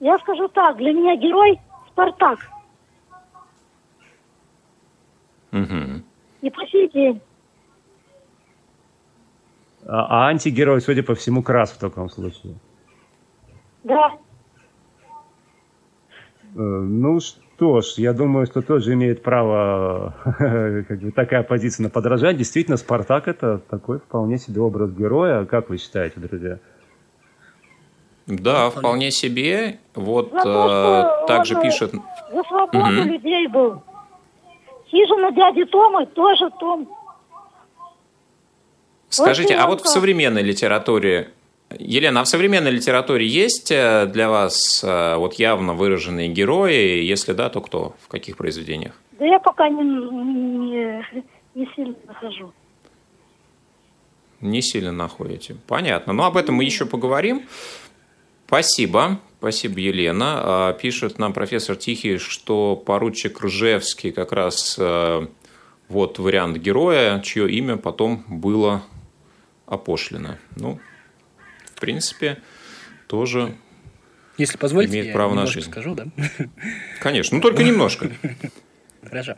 я 0.00 0.18
скажу 0.18 0.48
так, 0.48 0.76
для 0.76 0.92
меня 0.92 1.16
герой 1.16 1.60
Спартак. 1.90 2.38
Угу. 5.52 6.02
И 6.42 6.50
по 6.50 6.66
сей 6.68 6.88
день. 6.88 7.20
А, 9.86 10.26
а 10.26 10.28
антигерой, 10.28 10.80
судя 10.80 11.02
по 11.02 11.14
всему, 11.14 11.42
крас 11.42 11.72
в 11.72 11.78
таком 11.78 12.08
случае. 12.08 12.54
Да. 13.82 14.12
Э, 16.54 16.58
ну 16.58 17.20
что 17.20 17.43
ж, 17.80 17.94
я 17.98 18.12
думаю, 18.12 18.46
что 18.46 18.62
тоже 18.62 18.92
имеет 18.94 19.22
право 19.22 20.14
как 20.88 21.00
бы, 21.00 21.12
такая 21.12 21.42
позиция 21.42 21.84
на 21.84 21.90
подражание. 21.90 22.38
Действительно, 22.38 22.76
Спартак 22.76 23.28
это 23.28 23.58
такой 23.58 23.98
вполне 23.98 24.38
себе 24.38 24.60
образ 24.60 24.90
героя. 24.90 25.44
Как 25.44 25.68
вы 25.68 25.78
считаете, 25.78 26.20
друзья? 26.20 26.58
Да, 28.26 28.70
вполне 28.70 29.10
себе. 29.10 29.78
Вот 29.94 30.32
э, 30.32 31.04
также 31.26 31.60
пишет... 31.60 31.92
За 32.32 32.42
свободу 32.44 32.78
угу. 32.78 33.08
людей 33.08 33.46
был. 33.48 33.82
Хижина 34.90 35.32
дяди 35.32 35.64
Тома 35.64 36.06
тоже 36.06 36.50
Том. 36.58 36.88
Скажите, 39.08 39.54
а 39.54 39.66
вот 39.66 39.82
в 39.82 39.88
современной 39.88 40.42
литературе, 40.42 41.30
Елена, 41.78 42.20
а 42.20 42.24
в 42.24 42.28
современной 42.28 42.70
литературе 42.70 43.26
есть 43.26 43.70
э, 43.70 44.06
для 44.06 44.28
вас 44.28 44.82
э, 44.84 45.16
вот 45.16 45.34
явно 45.34 45.74
выраженные 45.74 46.28
герои? 46.28 47.02
Если 47.02 47.32
да, 47.32 47.48
то 47.48 47.60
кто? 47.60 47.94
В 48.02 48.08
каких 48.08 48.36
произведениях? 48.36 48.94
Да 49.18 49.24
я 49.24 49.38
пока 49.38 49.68
не, 49.68 49.82
не, 49.82 51.04
не 51.54 51.68
сильно 51.74 51.94
нахожу. 52.06 52.52
Не 54.40 54.60
сильно 54.60 54.92
находите. 54.92 55.56
Понятно. 55.66 56.12
Но 56.12 56.24
об 56.24 56.36
этом 56.36 56.56
мы 56.56 56.64
еще 56.64 56.84
поговорим. 56.84 57.46
Спасибо. 58.46 59.20
Спасибо, 59.38 59.80
Елена. 59.80 60.34
А, 60.36 60.72
пишет 60.74 61.18
нам 61.18 61.32
профессор 61.32 61.76
Тихий, 61.76 62.18
что 62.18 62.76
поручик 62.76 63.42
Ржевский 63.42 64.10
как 64.10 64.32
раз 64.32 64.76
э, 64.78 65.26
вот 65.88 66.18
вариант 66.18 66.58
героя, 66.58 67.20
чье 67.20 67.50
имя 67.50 67.76
потом 67.76 68.24
было 68.28 68.82
опошлено. 69.66 70.36
Ну, 70.56 70.78
принципе, 71.84 72.38
тоже 73.06 73.54
Если 74.38 74.56
позволите, 74.58 75.00
имеет 75.00 75.12
право 75.12 75.34
я 75.34 75.40
на 75.40 75.46
жизнь. 75.46 75.70
скажу, 75.70 75.94
да? 75.94 76.06
Конечно, 77.00 77.36
ну 77.36 77.42
только 77.42 77.62
немножко. 77.62 78.10
хорошо. 79.04 79.36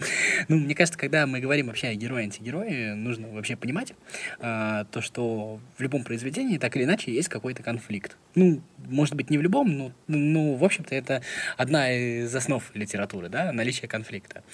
Ну, 0.48 0.56
мне 0.58 0.74
кажется, 0.74 0.98
когда 0.98 1.26
мы 1.26 1.40
говорим 1.40 1.66
вообще 1.66 1.88
о 1.88 1.94
герое-антигерое, 1.94 2.94
нужно 2.94 3.28
вообще 3.28 3.56
понимать 3.56 3.94
а, 4.38 4.84
то, 4.84 5.00
что 5.00 5.60
в 5.76 5.82
любом 5.82 6.04
произведении 6.04 6.56
так 6.58 6.76
или 6.76 6.84
иначе 6.84 7.12
есть 7.12 7.28
какой-то 7.28 7.62
конфликт. 7.62 8.16
Ну, 8.34 8.62
может 8.78 9.14
быть, 9.14 9.28
не 9.28 9.38
в 9.38 9.42
любом, 9.42 9.76
но, 9.76 9.92
ну, 10.06 10.54
в 10.54 10.64
общем-то, 10.64 10.94
это 10.94 11.22
одна 11.56 11.92
из 11.92 12.34
основ 12.34 12.62
литературы, 12.74 13.28
да, 13.28 13.52
наличие 13.52 13.88
конфликта. 13.88 14.44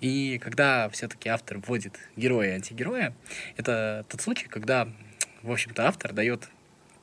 И 0.00 0.40
когда 0.42 0.88
все-таки 0.88 1.28
автор 1.28 1.58
вводит 1.58 1.98
героя 2.16 2.52
и 2.52 2.54
антигероя, 2.54 3.14
это 3.56 4.04
тот 4.08 4.20
случай, 4.20 4.46
когда, 4.48 4.88
в 5.42 5.52
общем-то, 5.52 5.86
автор 5.86 6.12
дает 6.12 6.48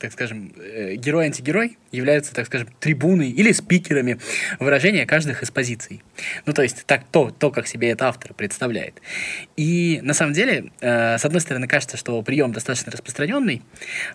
так 0.00 0.12
скажем, 0.12 0.52
э, 0.56 0.94
герой-антигерой 0.94 1.76
являются, 1.92 2.34
так 2.34 2.46
скажем, 2.46 2.68
трибуной 2.80 3.30
или 3.30 3.52
спикерами 3.52 4.18
выражения 4.58 5.04
каждых 5.06 5.42
из 5.42 5.50
позиций. 5.50 6.02
Ну, 6.46 6.52
то 6.54 6.62
есть 6.62 6.84
так, 6.86 7.04
то, 7.12 7.30
то, 7.30 7.50
как 7.50 7.66
себе 7.66 7.90
это 7.90 8.08
автор 8.08 8.32
представляет. 8.32 9.00
И 9.56 10.00
на 10.02 10.14
самом 10.14 10.32
деле, 10.32 10.72
э, 10.80 11.18
с 11.18 11.24
одной 11.24 11.42
стороны, 11.42 11.68
кажется, 11.68 11.98
что 11.98 12.20
прием 12.22 12.52
достаточно 12.52 12.90
распространенный, 12.90 13.62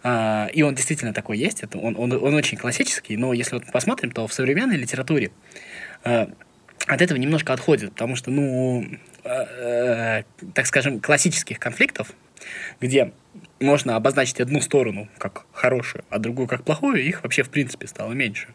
э, 0.04 0.48
и 0.54 0.64
он 0.64 0.74
действительно 0.74 1.14
такой 1.14 1.38
есть, 1.38 1.62
это, 1.62 1.78
он, 1.78 1.96
он, 1.98 2.12
он 2.12 2.34
очень 2.34 2.58
классический, 2.58 3.16
но 3.16 3.34
если 3.34 3.56
вот 3.56 3.72
посмотрим, 3.72 4.12
то 4.12 4.28
в 4.28 4.34
современной 4.34 4.78
литературе 4.78 5.32
э, 6.04 6.26
от 6.88 7.02
этого 7.02 7.18
немножко 7.18 7.54
отходит, 7.54 7.92
потому 7.92 8.16
что, 8.16 8.32
ну, 8.32 8.86
э, 9.24 9.30
э, 9.30 10.24
так 10.54 10.66
скажем, 10.66 11.00
классических 11.00 11.60
конфликтов, 11.60 12.12
где 12.82 13.12
можно 13.60 13.96
обозначить 13.96 14.42
одну 14.42 14.62
сторону 14.62 15.08
как 15.18 15.46
хорошую, 15.52 16.04
а 16.10 16.20
другую 16.20 16.48
как 16.48 16.64
плохую, 16.64 17.02
их 17.02 17.24
вообще 17.24 17.44
в 17.44 17.50
принципе 17.50 17.88
стало 17.88 18.14
меньше. 18.14 18.48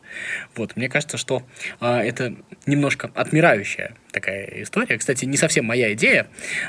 Вот, 0.55 0.77
мне 0.77 0.89
кажется, 0.89 1.17
что 1.17 1.43
э, 1.81 1.87
это 1.87 2.35
немножко 2.67 3.11
отмирающая 3.15 3.95
такая 4.13 4.63
история. 4.63 4.99
Кстати, 4.99 5.25
не 5.25 5.37
совсем 5.37 5.65
моя 5.65 5.93
идея. 5.95 6.29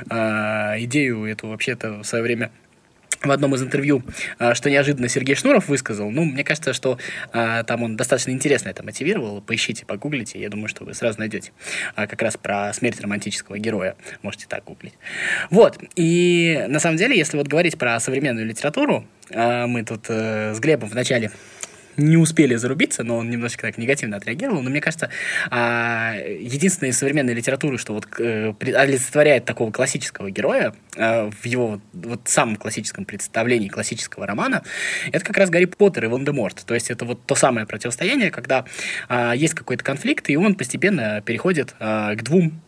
Э, 0.09 0.75
идею 0.79 1.25
эту 1.25 1.47
вообще-то 1.47 1.99
в 1.99 2.03
свое 2.03 2.23
время 2.23 2.51
в 3.23 3.31
одном 3.31 3.55
из 3.55 3.61
интервью, 3.61 4.03
а, 4.39 4.55
что 4.55 4.69
неожиданно 4.69 5.07
Сергей 5.07 5.35
Шнуров 5.35 5.67
высказал. 5.67 6.09
Ну, 6.09 6.23
мне 6.23 6.43
кажется, 6.43 6.73
что 6.73 6.97
а, 7.31 7.63
там 7.63 7.83
он 7.83 7.95
достаточно 7.95 8.31
интересно 8.31 8.69
это 8.69 8.83
мотивировал. 8.83 9.41
Поищите, 9.41 9.85
погуглите, 9.85 10.39
я 10.39 10.49
думаю, 10.49 10.67
что 10.67 10.85
вы 10.85 10.93
сразу 10.93 11.19
найдете. 11.19 11.51
А, 11.95 12.07
как 12.07 12.21
раз 12.21 12.37
про 12.37 12.73
смерть 12.73 12.99
романтического 12.99 13.57
героя. 13.57 13.95
Можете 14.21 14.47
так 14.47 14.63
гуглить. 14.63 14.93
Вот. 15.49 15.77
И 15.95 16.65
на 16.67 16.79
самом 16.79 16.97
деле, 16.97 17.17
если 17.17 17.37
вот 17.37 17.47
говорить 17.47 17.77
про 17.77 17.99
современную 17.99 18.45
литературу, 18.45 19.05
мы 19.29 19.83
тут 19.87 20.05
а, 20.09 20.53
с 20.53 20.59
Глебом 20.59 20.89
в 20.89 20.95
начале 20.95 21.31
не 21.97 22.17
успели 22.17 22.55
зарубиться, 22.55 23.03
но 23.03 23.17
он 23.17 23.29
немножечко 23.29 23.67
так 23.67 23.77
негативно 23.77 24.17
отреагировал. 24.17 24.61
Но 24.61 24.69
мне 24.69 24.81
кажется, 24.81 25.09
а, 25.49 26.15
единственная 26.15 26.91
из 26.91 26.97
современной 26.97 27.33
литературы, 27.33 27.77
что 27.77 27.93
вот 27.93 28.07
э, 28.19 28.53
олицетворяет 28.59 29.45
такого 29.45 29.71
классического 29.71 30.31
героя 30.31 30.73
а, 30.97 31.29
в 31.29 31.45
его 31.45 31.81
вот 31.93 32.21
самом 32.25 32.55
классическом 32.55 33.05
представлении 33.05 33.67
классического 33.67 34.25
романа, 34.25 34.63
это 35.11 35.23
как 35.25 35.37
раз 35.37 35.49
Гарри 35.49 35.65
Поттер 35.65 36.05
и 36.05 36.07
Волан-де-Морт. 36.07 36.63
То 36.65 36.73
есть 36.73 36.91
это 36.91 37.05
вот 37.05 37.25
то 37.25 37.35
самое 37.35 37.65
противостояние, 37.65 38.31
когда 38.31 38.65
а, 39.07 39.33
есть 39.33 39.53
какой-то 39.53 39.83
конфликт, 39.83 40.29
и 40.29 40.37
он 40.37 40.55
постепенно 40.55 41.21
переходит 41.21 41.75
к 41.79 42.17
двум 42.23 42.61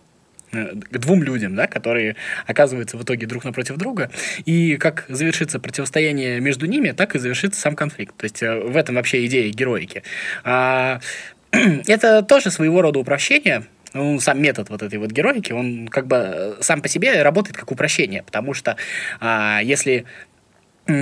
к 0.54 0.98
двум 0.98 1.24
людям, 1.24 1.56
да, 1.56 1.68
которые 1.68 2.16
оказываются 2.46 2.98
в 2.98 3.04
итоге 3.04 3.28
друг 3.28 3.44
напротив 3.44 3.78
друга, 3.78 4.10
и 4.46 4.78
как 4.78 5.06
завершится 5.10 5.60
противостояние 5.60 6.40
между 6.40 6.66
ними, 6.66 6.92
так 6.92 7.16
и 7.16 7.20
завершится 7.20 7.60
сам 7.60 7.76
конфликт. 7.76 8.16
То 8.16 8.26
есть 8.26 8.44
э, 8.44 8.60
в 8.60 8.78
этом 8.78 8.96
вообще 8.96 9.26
идея 9.26 9.52
героики. 9.52 10.04
А, 10.44 11.00
это 11.52 12.22
тоже 12.22 12.52
своего 12.52 12.82
рода 12.82 13.00
упрощение, 13.00 13.66
ну, 13.94 14.20
сам 14.20 14.42
метод 14.42 14.70
вот 14.70 14.82
этой 14.82 14.98
вот 15.00 15.12
героики, 15.12 15.52
он 15.52 15.88
как 15.88 16.08
бы 16.08 16.18
э, 16.18 16.54
сам 16.62 16.82
по 16.82 16.88
себе 16.88 17.22
работает 17.22 17.58
как 17.58 17.72
упрощение, 17.72 18.24
потому 18.24 18.54
что 18.54 18.78
а, 19.20 19.60
если 19.64 20.06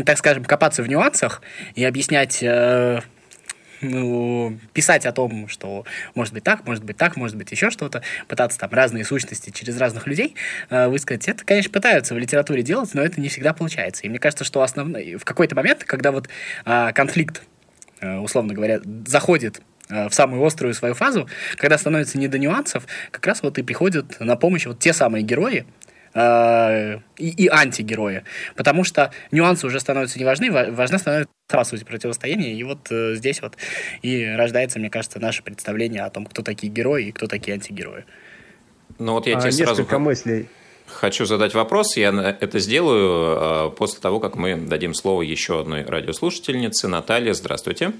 так 0.05 0.19
скажем, 0.19 0.45
копаться 0.45 0.83
в 0.83 0.87
нюансах 0.87 1.41
и 1.73 1.83
объяснять 1.83 2.45
ну, 3.81 4.57
писать 4.73 5.05
о 5.05 5.11
том, 5.11 5.47
что 5.47 5.85
может 6.15 6.33
быть 6.33 6.43
так, 6.43 6.65
может 6.65 6.83
быть 6.83 6.97
так, 6.97 7.15
может 7.15 7.35
быть 7.35 7.51
еще 7.51 7.69
что-то, 7.69 8.01
пытаться 8.27 8.59
там 8.59 8.69
разные 8.71 9.03
сущности 9.03 9.49
через 9.49 9.77
разных 9.77 10.07
людей 10.07 10.35
э, 10.69 10.87
высказать, 10.87 11.27
это, 11.27 11.43
конечно, 11.43 11.71
пытаются 11.71 12.13
в 12.13 12.17
литературе 12.17 12.63
делать, 12.63 12.93
но 12.93 13.01
это 13.01 13.19
не 13.19 13.29
всегда 13.29 13.53
получается. 13.53 14.03
И 14.03 14.09
мне 14.09 14.19
кажется, 14.19 14.43
что 14.43 14.61
основной, 14.61 15.15
в 15.15 15.25
какой-то 15.25 15.55
момент, 15.55 15.83
когда 15.83 16.11
вот 16.11 16.29
э, 16.65 16.91
конфликт, 16.93 17.43
э, 17.99 18.17
условно 18.17 18.53
говоря, 18.53 18.81
заходит 19.05 19.61
э, 19.89 20.09
в 20.09 20.13
самую 20.13 20.45
острую 20.45 20.73
свою 20.73 20.93
фазу, 20.93 21.27
когда 21.57 21.77
становится 21.77 22.17
не 22.17 22.27
до 22.27 22.37
нюансов, 22.37 22.85
как 23.11 23.25
раз 23.25 23.41
вот 23.41 23.57
и 23.57 23.63
приходят 23.63 24.19
на 24.19 24.35
помощь 24.35 24.65
вот 24.65 24.79
те 24.79 24.93
самые 24.93 25.23
герои, 25.23 25.65
э, 26.13 26.97
и, 27.17 27.45
и 27.45 27.47
антигерои. 27.47 28.23
Потому 28.55 28.83
что 28.83 29.11
нюансы 29.31 29.67
уже 29.67 29.79
становятся 29.79 30.19
не 30.19 30.25
важны, 30.25 30.51
важна 30.51 30.97
становится 30.97 31.31
сама 31.49 31.63
суть 31.65 31.85
противостояния. 31.85 32.53
И 32.53 32.63
вот 32.63 32.91
э, 32.91 33.15
здесь 33.15 33.41
вот 33.41 33.57
и 34.01 34.25
рождается, 34.25 34.79
мне 34.79 34.89
кажется, 34.89 35.19
наше 35.19 35.43
представление 35.43 36.03
о 36.03 36.09
том, 36.09 36.25
кто 36.25 36.41
такие 36.41 36.71
герои 36.71 37.07
и 37.07 37.11
кто 37.11 37.27
такие 37.27 37.53
антигерои. 37.53 38.05
Ну 38.99 39.13
вот 39.13 39.27
я 39.27 39.37
а, 39.37 39.41
тебе 39.41 39.51
сразу... 39.51 39.85
мыслей. 39.99 40.47
Хочу 40.87 41.25
задать 41.25 41.53
вопрос. 41.53 41.95
Я 41.97 42.37
это 42.39 42.59
сделаю 42.59 43.69
э, 43.69 43.69
после 43.77 44.01
того, 44.01 44.19
как 44.19 44.35
мы 44.35 44.55
дадим 44.55 44.93
слово 44.93 45.21
еще 45.21 45.61
одной 45.61 45.83
радиослушательнице. 45.83 46.87
Наталья, 46.87 47.33
здравствуйте. 47.33 47.93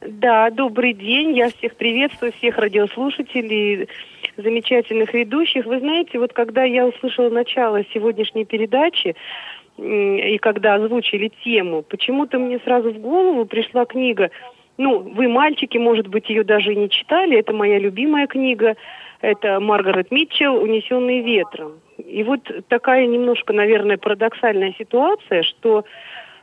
Да, 0.00 0.50
добрый 0.50 0.92
день. 0.92 1.36
Я 1.36 1.50
всех 1.50 1.76
приветствую, 1.76 2.32
всех 2.32 2.58
радиослушателей, 2.58 3.88
замечательных 4.36 5.14
ведущих. 5.14 5.66
Вы 5.66 5.80
знаете, 5.80 6.18
вот 6.18 6.32
когда 6.32 6.64
я 6.64 6.86
услышала 6.86 7.30
начало 7.30 7.84
сегодняшней 7.92 8.44
передачи, 8.44 9.14
и 9.76 10.38
когда 10.38 10.74
озвучили 10.74 11.32
тему, 11.44 11.82
почему-то 11.82 12.38
мне 12.38 12.58
сразу 12.60 12.92
в 12.92 12.98
голову 12.98 13.44
пришла 13.44 13.84
книга, 13.84 14.30
ну, 14.76 14.98
вы, 14.98 15.28
мальчики, 15.28 15.78
может 15.78 16.08
быть, 16.08 16.28
ее 16.28 16.44
даже 16.44 16.72
и 16.72 16.76
не 16.76 16.88
читали, 16.88 17.38
это 17.38 17.52
моя 17.52 17.78
любимая 17.78 18.26
книга, 18.26 18.76
это 19.20 19.60
Маргарет 19.60 20.10
Митчелл 20.10 20.62
«Унесенный 20.62 21.20
ветром». 21.20 21.80
И 21.98 22.22
вот 22.24 22.40
такая 22.68 23.06
немножко, 23.06 23.52
наверное, 23.52 23.96
парадоксальная 23.96 24.74
ситуация, 24.76 25.42
что 25.42 25.84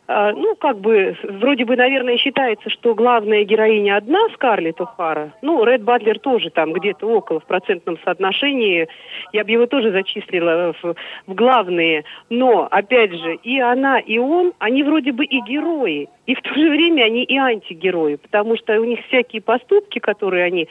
ну, 0.08 0.56
как 0.56 0.80
бы, 0.80 1.16
вроде 1.24 1.66
бы, 1.66 1.76
наверное, 1.76 2.18
считается, 2.18 2.70
что 2.70 2.96
главная 2.96 3.44
героиня 3.44 3.98
одна, 3.98 4.20
Скарлетт 4.34 4.80
О'Хара. 4.80 5.32
Ну, 5.42 5.64
Ред 5.64 5.84
Батлер 5.84 6.20
тоже 6.20 6.50
там 6.50 6.74
где-то 6.74 7.08
около 7.08 7.40
в 7.40 7.46
процентном 7.46 7.98
соотношении. 8.04 8.88
Я 9.32 9.44
бы 9.44 9.52
его 9.52 9.68
тоже 9.68 9.92
зачислила 9.92 10.74
в, 10.82 10.96
в 11.28 11.34
главные. 11.34 12.04
Но, 12.30 12.68
опять 12.70 13.14
же, 13.14 13.36
и 13.36 13.60
она, 13.60 14.00
и 14.00 14.18
он, 14.18 14.54
они 14.60 14.84
вроде 14.84 15.12
бы 15.14 15.24
и 15.24 15.40
герои. 15.42 16.10
И 16.26 16.36
в 16.36 16.42
то 16.42 16.54
же 16.54 16.70
время 16.70 17.04
они 17.04 17.24
и 17.24 17.38
антигерои, 17.38 18.16
потому 18.16 18.58
что 18.58 18.80
у 18.80 18.84
них 18.84 19.00
всякие 19.08 19.42
поступки, 19.42 20.00
которые 20.00 20.46
они, 20.46 20.68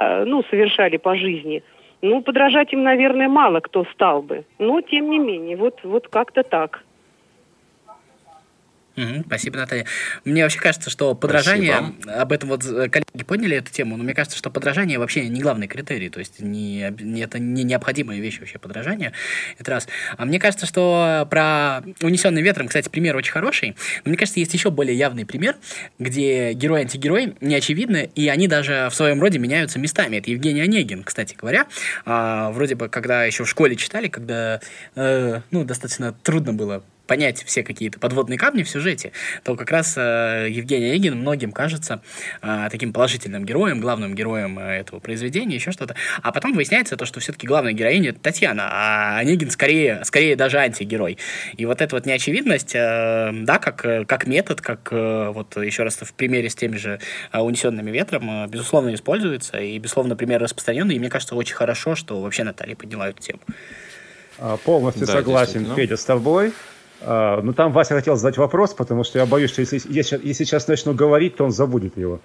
э, 0.00 0.24
ну, 0.24 0.42
совершали 0.50 0.96
по 0.96 1.16
жизни, 1.16 1.62
ну, 2.02 2.20
подражать 2.20 2.72
им, 2.72 2.82
наверное, 2.82 3.28
мало 3.28 3.60
кто 3.60 3.84
стал 3.92 4.22
бы. 4.22 4.44
Но, 4.58 4.80
тем 4.80 5.08
не 5.10 5.18
менее, 5.18 5.56
вот, 5.56 5.80
вот 5.84 6.08
как-то 6.08 6.42
так. 6.42 6.84
Угу, 9.02 9.24
спасибо, 9.26 9.56
Наталья. 9.56 9.86
Мне 10.24 10.42
вообще 10.42 10.58
кажется, 10.58 10.90
что 10.90 11.14
подражание, 11.14 11.92
спасибо. 12.00 12.20
об 12.20 12.32
этом 12.32 12.48
вот 12.48 12.62
коллеги 12.62 13.24
подняли 13.26 13.56
эту 13.56 13.72
тему, 13.72 13.96
но 13.96 14.04
мне 14.04 14.14
кажется, 14.14 14.38
что 14.38 14.50
подражание 14.50 14.98
вообще 14.98 15.28
не 15.28 15.40
главный 15.40 15.66
критерий, 15.66 16.08
то 16.08 16.18
есть 16.18 16.40
не, 16.40 16.94
не, 17.00 17.22
это 17.22 17.38
не 17.38 17.64
необходимая 17.64 18.18
вещь 18.20 18.38
вообще 18.40 18.58
подражание, 18.58 19.12
это 19.58 19.70
раз. 19.70 19.88
А 20.16 20.24
мне 20.24 20.38
кажется, 20.38 20.66
что 20.66 21.26
про 21.30 21.82
«Унесенный 22.00 22.42
ветром», 22.42 22.68
кстати, 22.68 22.88
пример 22.88 23.16
очень 23.16 23.32
хороший, 23.32 23.76
но 24.04 24.10
мне 24.10 24.16
кажется, 24.16 24.40
есть 24.40 24.54
еще 24.54 24.70
более 24.70 24.96
явный 24.96 25.26
пример, 25.26 25.56
где 25.98 26.52
герой 26.52 26.80
и 26.80 26.82
антигерой 26.82 27.34
не 27.40 27.54
очевидны, 27.54 28.10
и 28.14 28.28
они 28.28 28.48
даже 28.48 28.88
в 28.90 28.94
своем 28.94 29.20
роде 29.20 29.38
меняются 29.38 29.78
местами. 29.78 30.16
Это 30.16 30.30
Евгений 30.30 30.60
Онегин, 30.60 31.02
кстати 31.02 31.34
говоря. 31.34 31.66
А, 32.04 32.50
вроде 32.50 32.74
бы, 32.74 32.88
когда 32.88 33.24
еще 33.24 33.44
в 33.44 33.48
школе 33.48 33.76
читали, 33.76 34.08
когда 34.08 34.60
э, 34.94 35.40
ну, 35.50 35.64
достаточно 35.64 36.12
трудно 36.12 36.52
было 36.52 36.82
понять 37.06 37.42
все 37.44 37.62
какие-то 37.62 37.98
подводные 37.98 38.38
камни 38.38 38.62
в 38.62 38.68
сюжете, 38.68 39.12
то 39.44 39.56
как 39.56 39.70
раз 39.70 39.94
э, 39.96 40.48
Евгений 40.50 40.90
Онегин 40.90 41.16
многим 41.16 41.52
кажется 41.52 42.02
э, 42.42 42.68
таким 42.70 42.92
положительным 42.92 43.44
героем, 43.44 43.80
главным 43.80 44.14
героем 44.14 44.58
э, 44.58 44.80
этого 44.80 45.00
произведения, 45.00 45.56
еще 45.56 45.72
что-то. 45.72 45.94
А 46.22 46.32
потом 46.32 46.52
выясняется 46.52 46.96
то, 46.96 47.04
что 47.04 47.20
все-таки 47.20 47.46
главная 47.46 47.72
героиня 47.72 48.10
это 48.10 48.20
Татьяна, 48.20 48.68
а 48.70 49.18
Онегин 49.18 49.50
скорее, 49.50 50.04
скорее 50.04 50.36
даже 50.36 50.58
антигерой. 50.58 51.18
И 51.56 51.66
вот 51.66 51.80
эта 51.80 51.96
вот 51.96 52.06
неочевидность, 52.06 52.74
э, 52.74 53.30
да, 53.32 53.58
как, 53.58 54.06
как 54.06 54.26
метод, 54.26 54.60
как 54.60 54.88
э, 54.92 55.30
вот 55.32 55.56
еще 55.56 55.82
раз 55.82 55.96
в 55.96 56.12
примере 56.14 56.48
с 56.48 56.54
теми 56.54 56.76
же 56.76 57.00
э, 57.32 57.38
унесенными 57.38 57.90
ветром, 57.90 58.44
э, 58.44 58.46
безусловно, 58.48 58.94
используется, 58.94 59.58
и, 59.58 59.78
безусловно, 59.78 60.16
пример 60.16 60.40
распространенный, 60.40 60.96
и 60.96 60.98
мне 60.98 61.10
кажется, 61.10 61.34
очень 61.34 61.54
хорошо, 61.54 61.94
что 61.94 62.20
вообще 62.20 62.44
Наталья 62.44 62.76
подняла 62.76 63.08
эту 63.08 63.20
тему. 63.20 63.40
А, 64.38 64.56
полностью 64.56 65.06
да, 65.06 65.12
согласен, 65.12 65.74
Федя, 65.74 65.96
с 65.96 66.04
тобой. 66.04 66.52
А, 67.04 67.40
ну, 67.42 67.52
там 67.52 67.72
Вася 67.72 67.94
хотел 67.94 68.16
задать 68.16 68.38
вопрос, 68.38 68.74
потому 68.74 69.04
что 69.04 69.18
я 69.18 69.26
боюсь, 69.26 69.50
что 69.50 69.60
если, 69.60 69.80
если, 69.88 70.20
если 70.22 70.44
сейчас 70.44 70.68
начну 70.68 70.94
говорить, 70.94 71.36
то 71.36 71.44
он 71.44 71.50
забудет 71.50 71.96
его. 71.96 72.20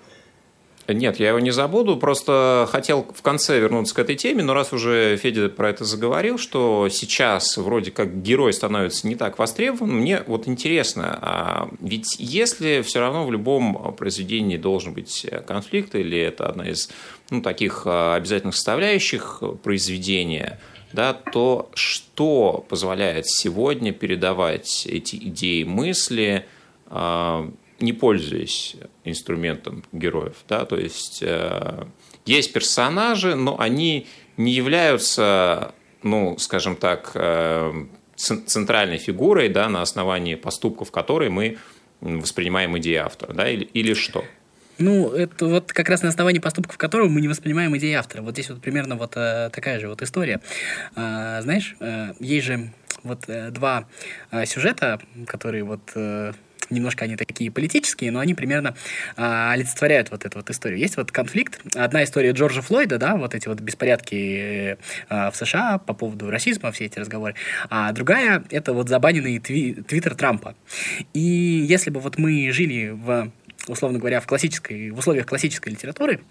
Нет, 0.87 1.19
я 1.19 1.29
его 1.29 1.39
не 1.39 1.51
забуду, 1.51 1.97
просто 1.97 2.65
хотел 2.71 3.05
в 3.13 3.21
конце 3.21 3.59
вернуться 3.59 3.93
к 3.93 3.99
этой 3.99 4.15
теме, 4.15 4.41
но 4.41 4.53
раз 4.53 4.71
уже 4.71 5.17
Федя 5.17 5.49
про 5.49 5.69
это 5.69 5.83
заговорил, 5.83 6.37
что 6.37 6.87
сейчас 6.89 7.57
вроде 7.57 7.91
как 7.91 8.21
герой 8.21 8.53
становится 8.53 9.05
не 9.05 9.15
так 9.15 9.37
востребован, 9.37 9.91
мне 9.91 10.23
вот 10.27 10.47
интересно, 10.47 11.19
а 11.21 11.69
ведь 11.81 12.15
если 12.19 12.81
все 12.83 13.01
равно 13.01 13.25
в 13.25 13.31
любом 13.33 13.95
произведении 13.97 14.55
должен 14.55 14.93
быть 14.93 15.27
конфликт, 15.45 15.93
или 15.93 16.17
это 16.17 16.47
одна 16.47 16.69
из 16.69 16.89
ну, 17.31 17.41
таких 17.41 17.81
а, 17.83 18.15
обязательных 18.15 18.55
составляющих 18.55 19.43
произведения, 19.63 20.57
да, 20.93 21.13
то 21.13 21.69
что 21.73 22.65
позволяет 22.69 23.27
сегодня 23.27 23.91
передавать 23.91 24.85
эти 24.89 25.15
идеи, 25.15 25.63
мысли, 25.63 26.45
а, 26.87 27.51
не 27.79 27.93
пользуясь 27.93 28.75
инструментом 29.03 29.83
героев. 29.91 30.37
Да? 30.47 30.65
То 30.65 30.77
есть 30.77 31.19
э, 31.21 31.85
есть 32.25 32.53
персонажи, 32.53 33.35
но 33.35 33.59
они 33.59 34.07
не 34.35 34.51
являются, 34.51 35.73
ну, 36.03 36.37
скажем 36.39 36.75
так, 36.75 37.11
э, 37.13 37.85
центральной 38.15 38.97
фигурой, 38.97 39.49
да, 39.49 39.69
на 39.69 39.81
основании 39.81 40.35
поступков 40.35 40.91
которой 40.91 41.29
мы 41.29 41.57
воспринимаем 42.01 42.77
идеи 42.79 42.95
автора, 42.95 43.33
да, 43.33 43.49
или, 43.49 43.63
или 43.63 43.93
что? 43.93 44.23
Ну, 44.79 45.11
это 45.11 45.45
вот 45.47 45.73
как 45.73 45.89
раз 45.89 46.03
на 46.03 46.09
основании 46.09 46.39
поступков 46.39 46.77
которого 46.77 47.09
мы 47.09 47.21
не 47.21 47.27
воспринимаем 47.27 47.75
идеи 47.77 47.93
автора. 47.93 48.21
Вот 48.21 48.33
здесь 48.33 48.49
вот 48.49 48.61
примерно 48.61 48.95
вот 48.95 49.13
э, 49.15 49.49
такая 49.51 49.79
же 49.79 49.87
вот 49.87 50.01
история. 50.01 50.39
А, 50.95 51.41
знаешь, 51.41 51.75
э, 51.79 52.13
есть 52.19 52.45
же 52.45 52.71
вот 53.03 53.23
э, 53.27 53.49
два 53.51 53.87
э, 54.31 54.45
сюжета, 54.45 54.99
которые 55.25 55.63
вот 55.63 55.91
э, 55.95 56.33
немножко 56.69 57.05
они 57.05 57.15
такие 57.15 57.51
политические, 57.51 58.11
но 58.11 58.19
они 58.19 58.33
примерно 58.33 58.75
а, 59.15 59.51
олицетворяют 59.53 60.11
вот 60.11 60.25
эту 60.25 60.39
вот 60.39 60.49
историю. 60.49 60.79
Есть 60.79 60.97
вот 60.97 61.11
конфликт. 61.11 61.61
Одна 61.75 62.03
история 62.03 62.31
Джорджа 62.31 62.61
Флойда, 62.61 62.97
да, 62.97 63.15
вот 63.15 63.35
эти 63.35 63.47
вот 63.47 63.59
беспорядки 63.61 64.77
а, 65.09 65.31
в 65.31 65.35
США 65.35 65.77
по 65.77 65.93
поводу 65.93 66.29
расизма, 66.29 66.71
все 66.71 66.85
эти 66.85 66.99
разговоры. 66.99 67.35
А 67.69 67.91
другая— 67.91 68.43
это 68.51 68.73
вот 68.73 68.89
забаненный 68.89 69.39
тви 69.39 69.75
твиттер 69.75 70.15
Трампа. 70.15 70.55
И 71.13 71.19
если 71.19 71.89
бы 71.89 71.99
вот 71.99 72.17
мы 72.17 72.51
жили 72.51 72.89
в 72.89 73.31
условно 73.67 73.99
говоря, 73.99 74.19
в, 74.19 74.27
классической, 74.27 74.91
в 74.91 74.97
условиях 74.97 75.25
классической 75.25 75.69
литературы, 75.69 76.21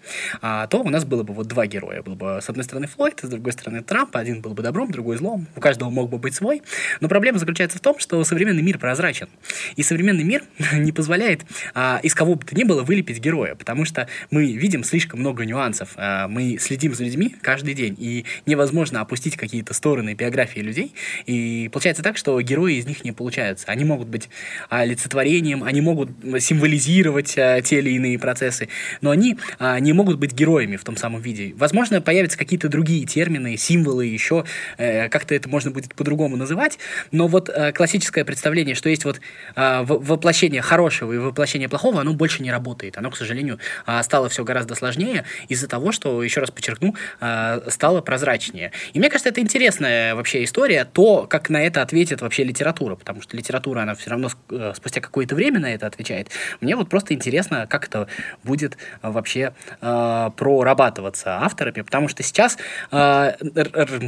а, 0.41 0.67
то 0.67 0.81
у 0.81 0.89
нас 0.89 1.05
было 1.05 1.23
бы 1.23 1.33
вот 1.33 1.47
два 1.47 1.67
героя. 1.67 2.01
Был 2.01 2.15
бы, 2.15 2.39
с 2.41 2.49
одной 2.49 2.63
стороны, 2.63 2.87
Флойд, 2.87 3.19
с 3.21 3.29
другой 3.29 3.53
стороны, 3.53 3.83
Трамп. 3.83 4.15
Один 4.15 4.41
был 4.41 4.53
бы 4.53 4.63
добром, 4.63 4.91
другой 4.91 5.17
злом. 5.17 5.47
У 5.55 5.59
каждого 5.59 5.89
мог 5.89 6.09
бы 6.09 6.17
быть 6.17 6.35
свой. 6.35 6.61
Но 6.99 7.07
проблема 7.07 7.39
заключается 7.39 7.77
в 7.77 7.81
том, 7.81 7.99
что 7.99 8.23
современный 8.23 8.61
мир 8.61 8.77
прозрачен. 8.77 9.29
И 9.75 9.83
современный 9.83 10.23
мир 10.23 10.43
не 10.73 10.91
позволяет 10.91 11.45
а, 11.73 11.99
из 12.03 12.13
кого 12.13 12.35
бы 12.35 12.45
то 12.45 12.55
ни 12.55 12.63
было 12.63 12.83
вылепить 12.83 13.19
героя, 13.19 13.55
потому 13.55 13.85
что 13.85 14.07
мы 14.31 14.53
видим 14.53 14.83
слишком 14.83 15.19
много 15.19 15.45
нюансов. 15.45 15.93
А, 15.95 16.27
мы 16.27 16.57
следим 16.59 16.93
за 16.93 17.03
людьми 17.03 17.35
каждый 17.41 17.73
день, 17.73 17.95
и 17.97 18.25
невозможно 18.45 19.01
опустить 19.01 19.35
какие-то 19.35 19.73
стороны 19.73 20.13
биографии 20.13 20.59
людей. 20.59 20.93
И 21.25 21.69
получается 21.71 22.03
так, 22.03 22.17
что 22.17 22.39
герои 22.41 22.75
из 22.75 22.85
них 22.85 23.03
не 23.03 23.11
получаются. 23.11 23.67
Они 23.67 23.83
могут 23.83 24.07
быть 24.07 24.29
олицетворением, 24.69 25.63
они 25.63 25.81
могут 25.81 26.09
символизировать 26.39 27.26
контролировать 27.27 27.37
а, 27.37 27.61
те 27.61 27.79
или 27.79 27.91
иные 27.91 28.17
процессы, 28.19 28.69
но 29.01 29.11
они 29.11 29.37
а, 29.59 29.79
не 29.79 29.93
могут 29.93 30.17
быть 30.17 30.33
героями 30.33 30.77
в 30.77 30.83
том 30.83 30.97
самом 30.97 31.21
виде. 31.21 31.53
Возможно, 31.55 32.01
появятся 32.01 32.37
какие-то 32.37 32.69
другие 32.69 33.05
термины, 33.05 33.57
символы, 33.57 34.05
еще 34.05 34.45
э, 34.77 35.09
как-то 35.09 35.35
это 35.35 35.49
можно 35.49 35.71
будет 35.71 35.93
по-другому 35.95 36.37
называть, 36.37 36.79
но 37.11 37.27
вот 37.27 37.49
э, 37.49 37.71
классическое 37.71 38.23
представление, 38.25 38.75
что 38.75 38.89
есть 38.89 39.05
вот 39.05 39.19
э, 39.55 39.83
воплощение 39.83 40.61
хорошего 40.61 41.13
и 41.13 41.17
воплощение 41.17 41.69
плохого, 41.69 42.01
оно 42.01 42.13
больше 42.13 42.43
не 42.43 42.51
работает. 42.51 42.97
Оно, 42.97 43.11
к 43.11 43.17
сожалению, 43.17 43.59
э, 43.85 44.03
стало 44.03 44.29
все 44.29 44.43
гораздо 44.43 44.75
сложнее 44.75 45.23
из-за 45.49 45.67
того, 45.67 45.91
что, 45.91 46.23
еще 46.23 46.41
раз 46.41 46.51
подчеркну, 46.51 46.95
э, 47.21 47.69
стало 47.69 48.01
прозрачнее. 48.01 48.71
И 48.93 48.99
мне 48.99 49.09
кажется, 49.09 49.29
это 49.29 49.41
интересная 49.41 50.15
вообще 50.15 50.43
история, 50.43 50.85
то, 50.85 51.27
как 51.27 51.49
на 51.49 51.63
это 51.63 51.81
ответит 51.81 52.21
вообще 52.21 52.43
литература, 52.43 52.95
потому 52.95 53.21
что 53.21 53.37
литература, 53.37 53.81
она 53.81 53.95
все 53.95 54.09
равно 54.09 54.29
э, 54.49 54.73
спустя 54.75 55.01
какое-то 55.01 55.35
время 55.35 55.59
на 55.59 55.73
это 55.73 55.87
отвечает. 55.87 56.29
Мне 56.61 56.75
вот 56.75 56.89
просто 56.89 57.13
интересно, 57.17 57.67
как 57.67 57.87
это 57.87 58.07
будет 58.43 58.77
э, 59.01 59.09
вообще 59.09 59.53
э, 59.81 60.29
прорабатываться 60.35 61.39
авторами, 61.41 61.81
потому 61.81 62.07
что 62.07 62.23
сейчас 62.23 62.57
э, 62.91 63.33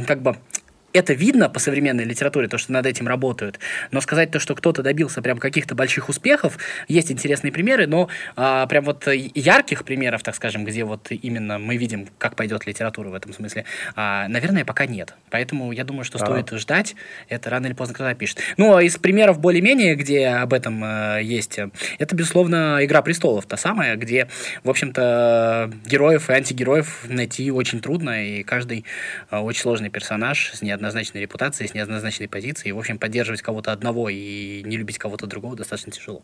как 0.06 0.22
бы 0.22 0.36
это 0.92 1.12
видно 1.12 1.48
по 1.48 1.58
современной 1.58 2.04
литературе, 2.04 2.48
то, 2.48 2.58
что 2.58 2.72
над 2.72 2.86
этим 2.86 3.06
работают. 3.06 3.58
Но 3.90 4.00
сказать 4.00 4.30
то, 4.30 4.40
что 4.40 4.54
кто-то 4.54 4.82
добился 4.82 5.22
прям 5.22 5.38
каких-то 5.38 5.74
больших 5.74 6.08
успехов, 6.08 6.58
есть 6.88 7.10
интересные 7.12 7.52
примеры, 7.52 7.86
но 7.86 8.08
а, 8.36 8.66
прям 8.66 8.84
вот 8.84 9.06
ярких 9.06 9.84
примеров, 9.84 10.22
так 10.22 10.34
скажем, 10.34 10.64
где 10.64 10.84
вот 10.84 11.08
именно 11.10 11.58
мы 11.58 11.76
видим, 11.76 12.08
как 12.18 12.36
пойдет 12.36 12.66
литература 12.66 13.08
в 13.08 13.14
этом 13.14 13.32
смысле, 13.32 13.64
а, 13.94 14.28
наверное, 14.28 14.64
пока 14.64 14.86
нет. 14.86 15.14
Поэтому 15.30 15.72
я 15.72 15.84
думаю, 15.84 16.04
что 16.04 16.18
а. 16.18 16.26
стоит 16.26 16.50
ждать, 16.58 16.96
это 17.28 17.50
рано 17.50 17.66
или 17.66 17.74
поздно 17.74 17.94
кто-то 17.94 18.14
пишет. 18.14 18.38
Ну, 18.56 18.74
а 18.74 18.82
из 18.82 18.96
примеров 18.96 19.38
более-менее, 19.38 19.94
где 19.94 20.26
об 20.26 20.52
этом 20.52 20.82
э, 20.84 21.20
есть, 21.22 21.58
это, 21.98 22.16
безусловно, 22.16 22.78
«Игра 22.82 23.02
престолов», 23.02 23.46
та 23.46 23.56
самая, 23.56 23.96
где, 23.96 24.28
в 24.64 24.70
общем-то, 24.70 25.70
героев 25.86 26.30
и 26.30 26.32
антигероев 26.32 27.04
найти 27.08 27.50
очень 27.50 27.80
трудно, 27.80 28.24
и 28.24 28.42
каждый 28.42 28.84
э, 29.30 29.38
очень 29.38 29.62
сложный 29.62 29.90
персонаж 29.90 30.52
с 30.52 30.62
неоднозначной 30.62 30.79
неоднозначной 30.80 31.20
репутацией, 31.20 31.68
с 31.68 31.74
неоднозначной 31.74 32.28
позицией. 32.28 32.72
В 32.72 32.78
общем, 32.78 32.98
поддерживать 32.98 33.42
кого-то 33.42 33.72
одного 33.72 34.08
и 34.08 34.62
не 34.64 34.76
любить 34.76 34.98
кого-то 34.98 35.26
другого 35.26 35.56
достаточно 35.56 35.92
тяжело. 35.92 36.22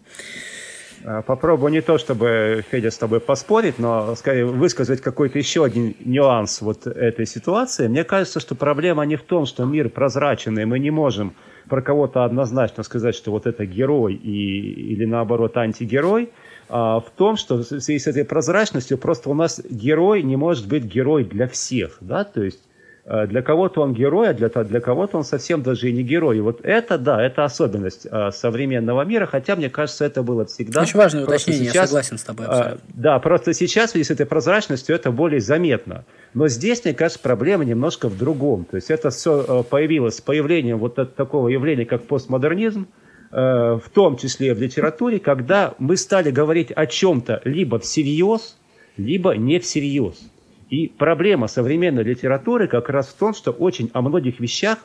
А, 1.04 1.22
попробую 1.22 1.72
не 1.72 1.82
то, 1.82 1.98
чтобы, 1.98 2.64
Федя, 2.70 2.90
с 2.90 2.96
тобой 2.96 3.20
поспорить, 3.20 3.78
но 3.78 4.14
скорее 4.16 4.46
высказать 4.46 5.02
какой-то 5.02 5.38
еще 5.38 5.64
один 5.64 5.94
нюанс 6.04 6.62
вот 6.62 6.86
этой 6.86 7.26
ситуации. 7.26 7.88
Мне 7.88 8.04
кажется, 8.04 8.40
что 8.40 8.54
проблема 8.54 9.04
не 9.04 9.16
в 9.16 9.22
том, 9.22 9.44
что 9.46 9.64
мир 9.64 9.90
прозрачен, 9.90 10.58
и 10.58 10.64
мы 10.64 10.78
не 10.78 10.90
можем 10.90 11.34
про 11.68 11.82
кого-то 11.82 12.24
однозначно 12.24 12.82
сказать, 12.82 13.14
что 13.14 13.30
вот 13.32 13.46
это 13.46 13.66
герой 13.66 14.14
и, 14.14 14.92
или 14.92 15.04
наоборот 15.04 15.56
антигерой, 15.56 16.30
а 16.68 17.00
в 17.00 17.10
том, 17.10 17.36
что 17.36 17.56
в 17.56 17.64
связи 17.64 17.98
с 17.98 18.06
этой 18.06 18.24
прозрачностью 18.24 18.98
просто 18.98 19.30
у 19.30 19.34
нас 19.34 19.60
герой 19.68 20.22
не 20.22 20.36
может 20.36 20.66
быть 20.66 20.84
герой 20.84 21.24
для 21.24 21.48
всех. 21.48 21.98
Да? 22.00 22.24
То 22.24 22.42
есть 22.42 22.60
для 23.06 23.40
кого-то 23.40 23.82
он 23.82 23.94
герой, 23.94 24.30
а 24.30 24.34
для, 24.34 24.48
для 24.48 24.80
кого-то 24.80 25.18
он 25.18 25.22
совсем 25.22 25.62
даже 25.62 25.88
и 25.88 25.92
не 25.92 26.02
герой. 26.02 26.38
И 26.38 26.40
вот 26.40 26.60
это, 26.64 26.98
да, 26.98 27.24
это 27.24 27.44
особенность 27.44 28.04
э, 28.10 28.30
современного 28.32 29.02
мира, 29.02 29.26
хотя, 29.26 29.54
мне 29.54 29.70
кажется, 29.70 30.04
это 30.04 30.24
было 30.24 30.44
всегда. 30.44 30.82
Очень 30.82 30.98
важное 30.98 31.22
уточнение, 31.22 31.66
сейчас, 31.66 31.74
я 31.74 31.86
согласен 31.86 32.18
с 32.18 32.24
тобой. 32.24 32.46
Э, 32.46 32.48
абсолютно. 32.48 32.80
Да, 32.94 33.18
просто 33.20 33.54
сейчас 33.54 33.92
с 33.92 34.10
этой 34.10 34.26
прозрачностью 34.26 34.96
это 34.96 35.12
более 35.12 35.40
заметно. 35.40 36.04
Но 36.34 36.48
здесь, 36.48 36.84
мне 36.84 36.94
кажется, 36.94 37.20
проблема 37.22 37.64
немножко 37.64 38.08
в 38.08 38.18
другом. 38.18 38.64
То 38.64 38.74
есть 38.74 38.90
это 38.90 39.10
все 39.10 39.62
появилось 39.62 40.16
с 40.16 40.20
появлением 40.20 40.78
вот 40.78 41.14
такого 41.14 41.46
явления, 41.46 41.86
как 41.86 42.02
постмодернизм, 42.02 42.88
в 43.30 43.82
том 43.92 44.16
числе 44.16 44.52
в 44.52 44.60
литературе, 44.60 45.20
когда 45.20 45.74
мы 45.78 45.96
стали 45.96 46.32
говорить 46.32 46.72
о 46.72 46.86
чем-то 46.86 47.40
либо 47.44 47.78
всерьез, 47.78 48.56
либо 48.96 49.36
не 49.36 49.60
всерьез. 49.60 50.18
И 50.70 50.88
проблема 50.88 51.46
современной 51.46 52.02
литературы 52.02 52.66
как 52.66 52.88
раз 52.88 53.08
в 53.08 53.14
том, 53.14 53.34
что 53.34 53.52
очень 53.52 53.90
о 53.92 54.02
многих 54.02 54.40
вещах 54.40 54.78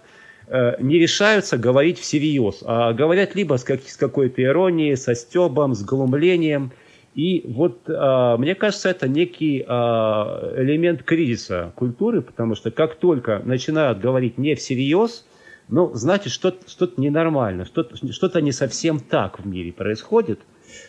э, 0.48 0.76
не 0.80 1.00
решаются 1.00 1.58
говорить 1.58 2.00
всерьез, 2.00 2.64
а 2.66 2.94
говорят 2.94 3.36
либо 3.36 3.58
с, 3.58 3.64
как, 3.64 3.82
с 3.82 3.98
какой-то 3.98 4.44
иронией, 4.44 4.96
со 4.96 5.16
стебом, 5.16 5.74
с 5.74 5.84
глумлением. 5.84 6.72
И 7.16 7.44
вот 7.48 7.90
э, 7.90 8.36
мне 8.38 8.54
кажется, 8.54 8.90
это 8.90 9.08
некий 9.08 9.60
э, 9.60 9.64
элемент 9.68 11.04
кризиса 11.04 11.74
культуры, 11.76 12.22
потому 12.22 12.56
что 12.56 12.70
как 12.70 12.96
только 12.96 13.42
начинают 13.44 14.00
говорить 14.00 14.38
не 14.38 14.56
всерьез, 14.56 15.26
ну, 15.68 15.92
значит, 15.94 16.32
что-то 16.32 16.70
что 16.70 16.92
ненормально, 16.98 17.66
что-то 17.66 17.96
что 18.12 18.40
не 18.42 18.52
совсем 18.52 19.00
так 19.00 19.40
в 19.40 19.48
мире 19.48 19.72
происходит. 19.72 20.42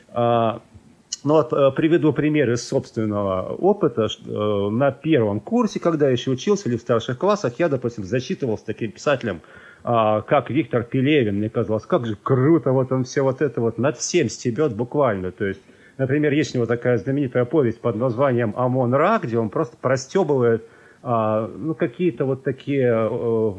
А, 0.09 0.61
ну 1.25 1.35
вот 1.35 1.53
э, 1.53 1.71
приведу 1.73 2.13
пример 2.13 2.51
из 2.51 2.67
собственного 2.67 3.55
опыта. 3.55 4.09
Э, 4.27 4.69
на 4.71 4.91
первом 4.91 5.41
курсе, 5.41 5.81
когда 5.81 6.07
я 6.07 6.13
еще 6.13 6.31
учился, 6.31 6.69
или 6.69 6.77
в 6.77 6.81
старших 6.81 7.19
классах, 7.19 7.55
я, 7.59 7.69
допустим, 7.69 8.05
зачитывал 8.05 8.59
с 8.59 8.63
таким 8.63 8.93
писателем, 8.93 9.41
а, 9.85 10.23
как 10.23 10.51
Виктор 10.51 10.83
Пелевин. 10.83 11.37
Мне 11.37 11.51
казалось, 11.51 11.87
как 11.87 12.07
же 12.07 12.17
круто, 12.17 12.73
вот 12.73 12.93
он 12.93 13.05
все 13.05 13.23
вот 13.23 13.43
это 13.43 13.61
вот 13.61 13.79
над 13.79 13.99
всем 13.99 14.29
стебет 14.29 14.75
буквально. 14.75 15.33
То 15.33 15.47
есть, 15.47 15.61
например, 15.99 16.33
есть 16.33 16.55
у 16.55 16.59
него 16.59 16.67
такая 16.67 16.99
знаменитая 16.99 17.45
повесть 17.45 17.81
под 17.81 17.97
названием 17.97 18.55
«Амон-Ра», 18.57 19.21
где 19.23 19.39
он 19.39 19.49
просто 19.49 19.77
простебывает 19.77 20.65
а, 21.03 21.49
ну, 21.49 21.75
какие-то 21.75 22.25
вот 22.25 22.45
такие 22.45 22.93
Э, 22.93 23.53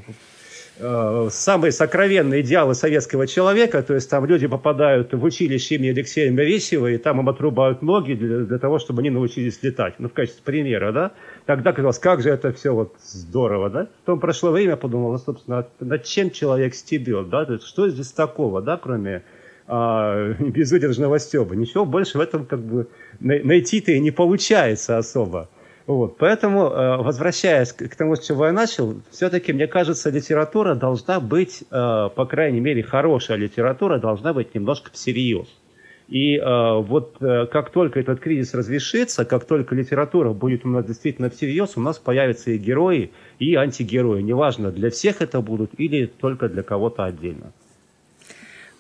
самые 0.80 1.72
сокровенные 1.72 2.42
идеалы 2.42 2.74
советского 2.74 3.28
человека, 3.28 3.84
то 3.84 3.94
есть 3.94 4.10
там 4.10 4.26
люди 4.26 4.48
попадают 4.48 5.14
в 5.14 5.24
училище 5.24 5.76
имени 5.76 5.90
Алексея 5.90 6.32
Мересева, 6.32 6.88
и 6.88 6.98
там 6.98 7.20
им 7.20 7.30
отрубают 7.30 7.82
ноги 7.82 8.14
для, 8.14 8.40
для 8.40 8.58
того, 8.58 8.80
чтобы 8.80 9.02
они 9.02 9.12
научились 9.12 9.62
летать. 9.62 9.96
Ну, 10.00 10.10
в 10.10 10.14
качестве 10.14 10.42
примера, 10.44 10.92
да. 10.92 11.12
Тогда 11.46 11.74
казалось, 11.74 12.00
как 12.00 12.22
же 12.22 12.30
это 12.30 12.52
все 12.54 12.74
вот 12.74 12.96
здорово, 13.04 13.70
да. 13.70 13.88
Потом 14.04 14.20
прошло 14.20 14.52
время, 14.52 14.76
подумал, 14.76 15.12
ну, 15.12 15.18
собственно, 15.20 15.68
над 15.80 16.04
чем 16.06 16.32
человек 16.32 16.74
стебет, 16.74 17.30
да, 17.30 17.46
то 17.46 17.54
есть 17.54 17.66
что 17.66 17.88
здесь 17.90 18.12
такого, 18.12 18.62
да, 18.62 18.78
кроме 18.78 19.24
а, 19.68 20.34
безудержного 20.40 21.20
стеба. 21.20 21.56
Ничего 21.56 21.86
больше 21.86 22.18
в 22.18 22.22
этом 22.22 22.46
как 22.46 22.60
бы 22.60 22.88
найти-то 23.20 23.92
и 23.92 24.00
не 24.00 24.12
получается 24.12 24.98
особо. 24.98 25.50
Вот. 25.86 26.18
Поэтому, 26.18 26.70
э, 26.70 26.98
возвращаясь 26.98 27.74
к 27.74 27.96
тому, 27.96 28.16
с 28.16 28.26
чего 28.26 28.46
я 28.46 28.54
начал, 28.54 29.02
все-таки, 29.12 29.52
мне 29.52 29.68
кажется, 29.68 30.10
литература 30.10 30.76
должна 30.76 31.20
быть, 31.20 31.64
э, 31.70 32.10
по 32.16 32.26
крайней 32.26 32.62
мере, 32.62 32.84
хорошая 32.84 33.38
литература 33.38 34.00
должна 34.00 34.34
быть 34.34 34.56
немножко 34.56 34.92
всерьез. 34.94 35.48
И 36.08 36.38
э, 36.38 36.80
вот 36.82 37.18
как 37.20 37.72
только 37.72 38.00
этот 38.00 38.20
кризис 38.20 38.54
разрешится, 38.54 39.26
как 39.26 39.46
только 39.46 39.76
литература 39.76 40.32
будет 40.32 40.66
у 40.66 40.70
нас 40.70 40.86
действительно 40.86 41.30
всерьез, 41.30 41.74
у 41.76 41.82
нас 41.82 41.98
появятся 41.98 42.52
и 42.52 42.58
герои, 42.58 43.12
и 43.40 43.56
антигерои. 43.56 44.22
Неважно, 44.22 44.72
для 44.72 44.90
всех 44.90 45.22
это 45.22 45.42
будут 45.42 45.72
или 45.78 46.06
только 46.06 46.50
для 46.50 46.64
кого-то 46.64 47.06
отдельно. 47.06 47.52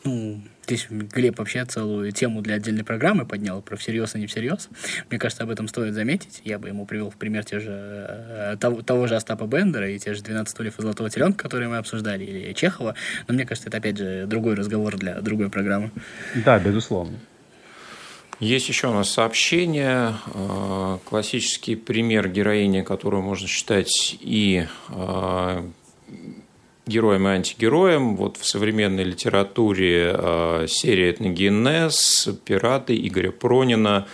Ну, 0.06 0.42
Здесь 0.66 0.88
Глеб 0.90 1.40
вообще 1.40 1.66
целую 1.66 2.12
тему 2.12 2.42
для 2.42 2.56
отдельной 2.56 2.86
программы 2.86 3.26
поднял 3.26 3.62
про 3.62 3.76
всерьез 3.76 4.16
и 4.16 4.20
не 4.20 4.28
всерьез. 4.28 4.70
Мне 5.10 5.20
кажется, 5.20 5.44
об 5.44 5.50
этом 5.50 5.68
стоит 5.68 5.94
заметить. 5.94 6.42
Я 6.46 6.58
бы 6.58 6.70
ему 6.70 6.86
привел 6.86 7.10
в 7.10 7.18
пример 7.18 7.44
те 7.44 7.60
же, 7.60 7.70
э, 7.70 8.58
того, 8.60 8.82
того 8.82 9.08
же 9.08 9.16
Остапа 9.16 9.46
Бендера 9.46 9.90
и 9.90 10.00
те 10.00 10.14
же 10.14 10.22
«12 10.22 10.48
стульев 10.48 10.80
и 10.80 10.82
золотого 10.82 11.10
теленка», 11.10 11.44
которые 11.44 11.68
мы 11.68 11.78
обсуждали, 11.78 12.24
или 12.24 12.54
Чехова. 12.54 12.96
Но 13.28 13.34
мне 13.34 13.46
кажется, 13.46 13.68
это, 13.68 13.78
опять 13.78 13.98
же, 13.98 14.26
другой 14.26 14.56
разговор 14.56 14.98
для 14.98 15.20
другой 15.22 15.50
программы. 15.50 15.92
Да, 16.46 16.60
безусловно. 16.60 17.18
Есть 18.40 18.70
еще 18.70 18.88
у 18.88 18.94
нас 18.94 19.10
сообщение. 19.10 20.16
Э, 20.34 20.98
классический 21.04 21.76
пример 21.76 22.30
героини, 22.30 22.82
которую 22.82 23.22
можно 23.22 23.48
считать 23.48 24.18
и 24.22 24.66
э, 24.90 25.64
героем 26.86 27.28
и 27.28 27.32
антигероем. 27.32 28.16
Вот 28.16 28.38
в 28.38 28.46
современной 28.46 29.04
литературе 29.04 30.16
э, 30.16 30.66
серия 30.68 31.12
«Этногенез», 31.12 32.30
«Пираты» 32.46 32.96
Игоря 32.96 33.32
Пронина. 33.32 34.08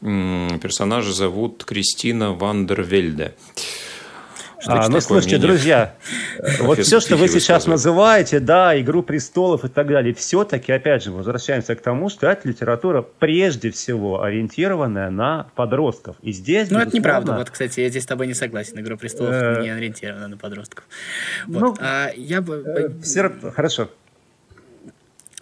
Персонажа 0.00 1.12
зовут 1.12 1.64
Кристина 1.64 2.32
Вандервельде. 2.32 3.34
Что 4.62 4.74
а, 4.74 4.88
ну, 4.88 5.00
слушайте, 5.00 5.38
мнение? 5.38 5.54
друзья, 5.54 5.94
вот 6.60 6.78
все, 6.78 7.00
что 7.00 7.16
вы 7.16 7.26
сейчас 7.26 7.66
называете, 7.66 8.38
да, 8.38 8.80
«Игру 8.80 9.02
престолов» 9.02 9.64
и 9.64 9.68
так 9.68 9.88
далее, 9.88 10.14
все-таки, 10.14 10.70
опять 10.70 11.02
же, 11.02 11.10
возвращаемся 11.10 11.74
к 11.74 11.80
тому, 11.80 12.08
что 12.08 12.28
это 12.28 12.48
литература 12.48 13.02
прежде 13.02 13.72
всего 13.72 14.22
ориентированная 14.22 15.10
на 15.10 15.48
подростков. 15.56 16.14
И 16.22 16.30
здесь, 16.30 16.70
Ну, 16.70 16.78
это 16.78 16.96
неправда. 16.96 17.34
Вот, 17.34 17.50
кстати, 17.50 17.80
я 17.80 17.88
здесь 17.88 18.04
с 18.04 18.06
тобой 18.06 18.28
не 18.28 18.34
согласен. 18.34 18.78
«Игра 18.78 18.96
престолов» 18.96 19.34
э, 19.34 19.62
не 19.62 19.70
ориентирована 19.70 20.28
на 20.28 20.36
подростков. 20.36 20.84
Вот. 21.48 21.60
Ну, 21.60 21.76
а 21.80 22.10
я 22.14 22.40
бы... 22.40 22.62
Э, 22.64 23.50
хорошо. 23.50 23.88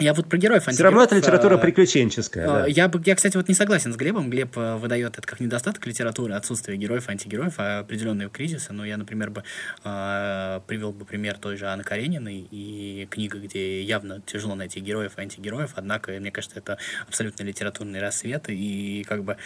Я 0.00 0.14
вот 0.14 0.28
про 0.28 0.38
героев 0.38 0.66
Все 0.66 0.82
равно 0.82 1.02
это 1.02 1.16
литература 1.16 1.56
э, 1.56 1.58
приключенческая. 1.58 2.44
Э, 2.44 2.46
да. 2.46 2.66
Я, 2.66 2.90
я, 3.04 3.14
кстати, 3.14 3.36
вот 3.36 3.48
не 3.48 3.54
согласен 3.54 3.92
с 3.92 3.96
Глебом. 3.96 4.30
Глеб 4.30 4.56
э, 4.56 4.76
выдает 4.76 5.18
это 5.18 5.26
как 5.26 5.40
недостаток 5.40 5.86
литературы, 5.86 6.34
отсутствие 6.34 6.78
героев, 6.78 7.08
антигероев, 7.08 7.54
а 7.58 7.80
определенные 7.80 8.30
кризисы. 8.30 8.72
Но 8.72 8.84
я, 8.84 8.96
например, 8.96 9.30
бы 9.30 9.44
э, 9.84 10.60
привел 10.66 10.92
бы 10.92 11.04
пример 11.04 11.36
той 11.38 11.56
же 11.56 11.66
Анны 11.66 11.84
Карениной 11.84 12.48
и 12.50 13.06
книга, 13.10 13.38
где 13.38 13.82
явно 13.82 14.22
тяжело 14.24 14.54
найти 14.54 14.80
героев 14.80 15.12
антигероев, 15.16 15.72
однако, 15.76 16.12
мне 16.12 16.30
кажется, 16.30 16.58
это 16.58 16.78
абсолютно 17.06 17.42
литературный 17.42 18.00
рассвет. 18.00 18.44
И 18.48 19.04
как 19.06 19.24
бы... 19.24 19.36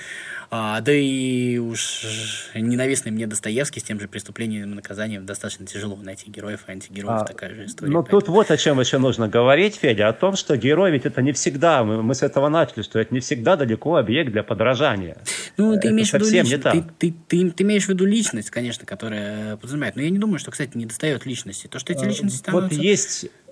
А, 0.50 0.80
да 0.80 0.92
и 0.92 1.58
уж 1.58 2.50
ненавистный 2.54 3.10
мне 3.10 3.26
Достоевский 3.26 3.80
с 3.80 3.82
тем 3.82 3.98
же 3.98 4.06
преступлением 4.08 4.70
и 4.70 4.74
наказанием 4.74 5.26
достаточно 5.26 5.66
тяжело 5.66 5.96
найти 5.96 6.30
героев 6.30 6.64
и 6.68 6.70
антигероев. 6.70 7.22
А, 7.22 7.24
такая 7.24 7.54
же 7.54 7.66
история. 7.66 7.92
Ну, 7.92 8.02
тут 8.02 8.28
вот 8.28 8.50
о 8.50 8.56
чем 8.56 8.78
еще 8.78 8.98
нужно 8.98 9.28
говорить, 9.28 9.76
Федя, 9.76 10.08
о 10.08 10.12
том, 10.12 10.36
что 10.36 10.43
герой 10.48 10.90
ведь 10.90 11.06
это 11.06 11.22
не 11.22 11.32
всегда, 11.32 11.84
мы, 11.84 12.02
мы 12.02 12.14
с 12.14 12.22
этого 12.22 12.48
начали, 12.48 12.82
что 12.82 12.98
это 12.98 13.12
не 13.12 13.20
всегда 13.20 13.56
далеко 13.56 13.96
объект 13.96 14.30
для 14.30 14.42
подражания. 14.42 15.16
Ну, 15.56 15.78
ты 15.80 15.88
имеешь, 15.88 16.10
в 16.10 16.14
виду 16.14 16.30
лич... 16.30 16.50
ты, 16.50 16.84
ты, 16.98 17.14
ты, 17.28 17.50
ты 17.50 17.62
имеешь 17.64 17.86
в 17.86 17.88
виду 17.88 18.04
личность, 18.04 18.50
конечно, 18.50 18.86
которая 18.86 19.56
подразумевает. 19.56 19.96
Но 19.96 20.02
я 20.02 20.10
не 20.10 20.18
думаю, 20.18 20.38
что, 20.38 20.50
кстати, 20.50 20.76
не 20.76 20.86
достает 20.86 21.26
личности. 21.26 21.66
То, 21.66 21.78
что 21.78 21.92
эти 21.92 22.04
а, 22.04 22.08
личности 22.08 22.38
становятся... 22.38 22.76
Вот 22.76 22.84
есть 22.84 23.26
Э, 23.26 23.43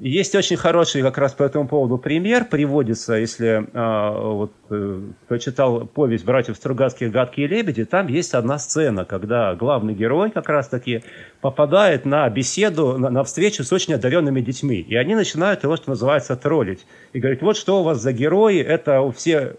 есть 0.00 0.34
очень 0.34 0.56
хороший 0.56 1.02
как 1.02 1.18
раз 1.18 1.34
по 1.34 1.42
этому 1.42 1.68
поводу 1.68 1.98
пример, 1.98 2.46
приводится, 2.46 3.14
если 3.14 3.66
э, 3.70 4.18
вот, 4.18 4.52
э, 4.70 5.00
кто 5.26 5.36
читал 5.36 5.86
повесть 5.86 6.24
братьев 6.24 6.56
Стругацких 6.56 7.10
«Гадкие 7.10 7.46
лебеди», 7.46 7.84
там 7.84 8.06
есть 8.06 8.32
одна 8.32 8.58
сцена, 8.58 9.04
когда 9.04 9.54
главный 9.54 9.92
герой 9.92 10.30
как 10.30 10.48
раз-таки 10.48 11.02
попадает 11.42 12.06
на 12.06 12.26
беседу, 12.30 12.96
на, 12.96 13.10
на 13.10 13.24
встречу 13.24 13.62
с 13.62 13.70
очень 13.74 13.92
одаренными 13.92 14.40
детьми. 14.40 14.80
И 14.80 14.96
они 14.96 15.14
начинают 15.14 15.64
его, 15.64 15.76
что 15.76 15.90
называется, 15.90 16.34
троллить. 16.36 16.86
И 17.12 17.20
говорят, 17.20 17.42
вот 17.42 17.58
что 17.58 17.80
у 17.80 17.82
вас 17.82 18.00
за 18.00 18.14
герои, 18.14 18.58
это 18.58 19.12
все 19.12 19.56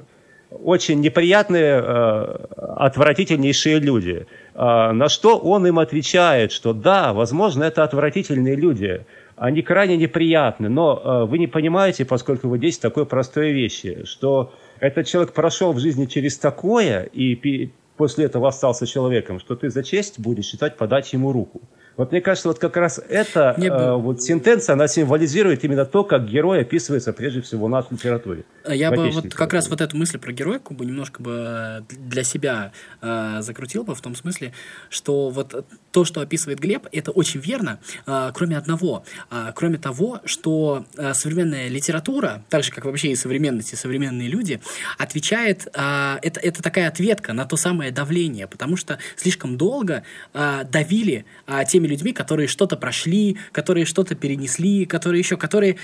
очень 0.49 1.01
неприятные, 1.01 1.77
отвратительнейшие 1.77 3.79
люди. 3.79 4.25
На 4.55 5.09
что 5.09 5.37
он 5.37 5.67
им 5.67 5.77
отвечает, 5.77 6.53
что 6.53 6.73
да, 6.73 7.13
возможно, 7.13 7.65
это 7.65 7.83
отвратительные 7.83 8.55
люди, 8.55 9.05
они 9.37 9.61
крайне 9.61 9.97
неприятны. 9.97 10.67
Но 10.67 11.01
э, 11.03 11.25
вы 11.25 11.37
не 11.37 11.47
понимаете, 11.47 12.05
поскольку 12.05 12.49
вы 12.49 12.57
здесь 12.57 12.79
такой 12.79 13.05
простой 13.05 13.51
вещи, 13.51 14.03
что 14.03 14.53
этот 14.79 15.07
человек 15.07 15.33
прошел 15.33 15.73
в 15.73 15.79
жизни 15.79 16.05
через 16.05 16.37
такое 16.37 17.03
и 17.03 17.71
после 17.95 18.25
этого 18.25 18.47
остался 18.47 18.85
человеком, 18.85 19.39
что 19.39 19.55
ты 19.55 19.69
за 19.69 19.83
честь 19.83 20.19
будешь 20.19 20.45
считать 20.45 20.75
подать 20.75 21.13
ему 21.13 21.31
руку. 21.31 21.61
Вот 21.97 22.11
мне 22.11 22.21
кажется, 22.21 22.47
вот 22.47 22.59
как 22.59 22.77
раз 22.77 23.01
эта 23.09 23.55
э, 23.57 23.93
вот 23.95 24.21
сентенция, 24.21 24.73
она 24.73 24.87
символизирует 24.87 25.63
именно 25.63 25.83
то, 25.83 26.03
как 26.03 26.27
герой 26.29 26.61
описывается 26.61 27.11
прежде 27.11 27.41
всего 27.41 27.65
у 27.65 27.69
нас 27.69 27.87
в 27.87 27.91
литературе. 27.91 28.43
А 28.63 28.75
я 28.75 28.91
бы 28.91 29.09
вот 29.09 29.33
как 29.33 29.53
раз 29.53 29.67
вот 29.67 29.81
эту 29.81 29.97
мысль 29.97 30.19
про 30.19 30.31
героику 30.31 30.75
бы 30.75 30.85
немножко 30.85 31.23
бы 31.23 31.83
для 31.89 32.23
себя 32.23 32.71
э, 33.01 33.37
закрутил 33.39 33.83
бы 33.83 33.95
в 33.95 34.01
том 34.01 34.13
смысле, 34.13 34.53
что 34.89 35.29
вот 35.29 35.65
то, 35.91 36.05
что 36.05 36.21
описывает 36.21 36.59
Глеб, 36.59 36.85
это 36.91 37.09
очень 37.09 37.39
верно, 37.39 37.79
э, 38.05 38.31
кроме 38.35 38.57
одного. 38.57 39.03
Э, 39.31 39.51
кроме 39.55 39.79
того, 39.79 40.21
что 40.25 40.85
э, 40.97 41.15
современная 41.15 41.67
литература, 41.67 42.43
так 42.49 42.63
же, 42.63 42.71
как 42.71 42.85
вообще 42.85 43.09
и 43.09 43.15
современность, 43.15 43.73
и 43.73 43.75
современные 43.75 44.27
люди, 44.27 44.61
отвечает, 44.99 45.67
э, 45.73 46.17
это, 46.21 46.39
это 46.41 46.61
такая 46.61 46.89
ответка 46.89 47.33
на 47.33 47.45
то 47.45 47.57
самое 47.57 47.91
давление, 47.91 48.45
потому 48.45 48.77
что 48.77 48.99
слишком 49.15 49.57
долго 49.57 50.03
э, 50.35 50.63
давили 50.69 51.25
э, 51.47 51.63
теми 51.67 51.86
людьми, 51.87 52.13
которые 52.13 52.47
что-то 52.47 52.77
прошли, 52.77 53.37
которые 53.51 53.85
что-то 53.85 54.15
перенесли, 54.15 54.85
которые 54.85 55.19
еще, 55.19 55.37
которые 55.37 55.77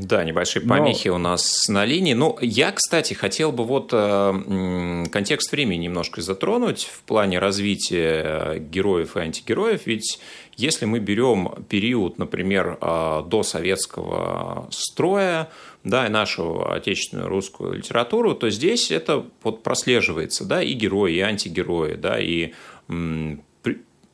Да, 0.00 0.24
небольшие 0.24 0.64
помехи 0.64 1.08
Но... 1.08 1.16
у 1.16 1.18
нас 1.18 1.68
на 1.68 1.84
линии. 1.84 2.14
Ну, 2.14 2.38
я, 2.40 2.72
кстати, 2.72 3.12
хотел 3.14 3.52
бы 3.52 3.64
вот 3.64 3.90
э, 3.92 5.04
контекст 5.10 5.52
времени 5.52 5.84
немножко 5.84 6.22
затронуть 6.22 6.84
в 6.84 7.02
плане 7.02 7.38
развития 7.38 8.58
героев 8.58 9.16
и 9.16 9.20
антигероев. 9.20 9.86
Ведь 9.86 10.18
если 10.56 10.86
мы 10.86 10.98
берем 10.98 11.64
период, 11.68 12.18
например, 12.18 12.78
э, 12.80 13.22
до 13.26 13.42
советского 13.42 14.68
строя, 14.70 15.50
да, 15.84 16.06
и 16.06 16.08
нашу 16.08 16.66
отечественную 16.70 17.28
русскую 17.28 17.74
литературу, 17.74 18.34
то 18.34 18.48
здесь 18.48 18.90
это 18.90 19.26
вот 19.42 19.62
прослеживается, 19.62 20.44
да, 20.44 20.62
и 20.62 20.72
герои, 20.72 21.14
и 21.14 21.20
антигерои, 21.20 21.94
да, 21.94 22.18
и 22.18 22.52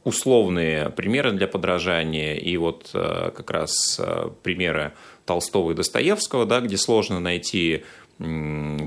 условные 0.05 0.89
примеры 0.91 1.33
для 1.33 1.47
подражания, 1.47 2.35
и 2.35 2.57
вот 2.57 2.91
э, 2.95 3.31
как 3.37 3.51
раз 3.51 4.01
примеры 4.43 4.93
Толстого 5.29 5.71
и 5.71 5.75
Достоевского, 5.75 6.47
да, 6.47 6.61
где 6.61 6.77
сложно 6.77 7.21
найти 7.21 7.85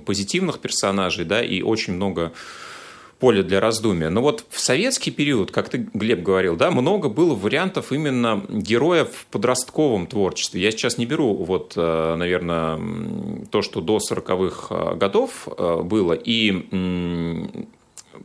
позитивных 0.06 0.60
персонажей, 0.60 1.24
да, 1.24 1.42
и 1.42 1.62
очень 1.62 1.94
много 1.94 2.34
поля 3.22 3.44
для 3.44 3.60
раздумия. 3.60 4.10
Но 4.10 4.22
вот 4.22 4.44
в 4.50 4.60
советский 4.60 5.12
период, 5.12 5.52
как 5.52 5.70
ты, 5.70 5.88
Глеб, 5.94 6.24
говорил, 6.24 6.56
да, 6.56 6.72
много 6.72 7.08
было 7.08 7.36
вариантов 7.36 7.92
именно 7.92 8.44
героев 8.50 9.10
в 9.14 9.26
подростковом 9.28 10.08
творчестве. 10.08 10.60
Я 10.60 10.72
сейчас 10.72 10.98
не 10.98 11.06
беру, 11.06 11.36
вот, 11.36 11.74
э, 11.78 12.16
наверное, 12.16 12.80
то, 13.52 13.62
что 13.62 13.80
до 13.80 14.00
40-х 14.00 14.76
э, 14.76 14.96
годов 14.96 15.48
э, 15.48 15.82
было, 15.84 16.14
и 16.14 16.68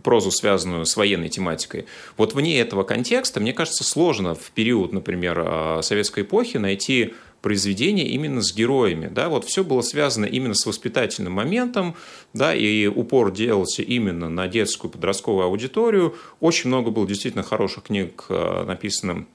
прозу, 0.03 0.31
связанную 0.31 0.87
с 0.87 0.97
военной 0.97 1.29
тематикой. 1.29 1.85
Вот 2.17 2.35
вне 2.35 2.59
этого 2.59 2.83
контекста, 2.83 3.41
мне 3.41 3.53
кажется, 3.53 3.85
сложно 3.85 4.35
в 4.35 4.51
период, 4.53 4.93
например, 4.93 5.83
советской 5.83 6.23
эпохи 6.23 6.57
найти 6.59 7.15
произведения 7.47 8.09
именно 8.09 8.43
с 8.43 8.53
героями. 8.53 9.07
Да? 9.07 9.29
Вот 9.29 9.45
все 9.45 9.63
было 9.63 9.81
связано 9.81 10.25
именно 10.25 10.55
с 10.55 10.67
воспитательным 10.67 11.35
моментом, 11.35 11.95
да, 12.35 12.53
и 12.53 12.89
упор 12.89 13.31
делался 13.31 13.83
именно 13.83 14.29
на 14.29 14.49
детскую 14.49 14.91
подростковую 14.91 15.45
аудиторию. 15.45 16.17
Очень 16.41 16.71
много 16.71 16.91
было 16.91 17.07
действительно 17.07 17.45
хороших 17.45 17.85
книг 17.85 18.25
э, 18.31 18.65
написано 18.65 19.27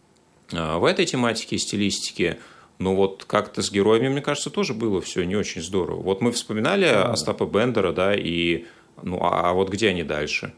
э, 0.51 0.75
в 0.75 0.83
этой 0.83 1.05
тематике 1.05 1.55
и 1.55 1.59
стилистике. 1.59 2.39
но 2.79 2.97
вот 2.97 3.23
как-то 3.23 3.61
с 3.61 3.71
героями, 3.71 4.09
мне 4.09 4.21
кажется, 4.21 4.49
тоже 4.49 4.73
было 4.73 4.99
все 4.99 5.23
не 5.23 5.37
очень 5.37 5.61
здорово. 5.61 6.01
Вот 6.01 6.19
мы 6.19 6.33
вспоминали 6.33 6.83
Остапа 6.87 7.45
Бендера, 7.45 7.93
да, 7.93 8.13
и 8.13 8.65
ну 9.01 9.19
а 9.21 9.53
вот 9.53 9.69
где 9.69 9.87
они 9.87 10.03
дальше? 10.03 10.53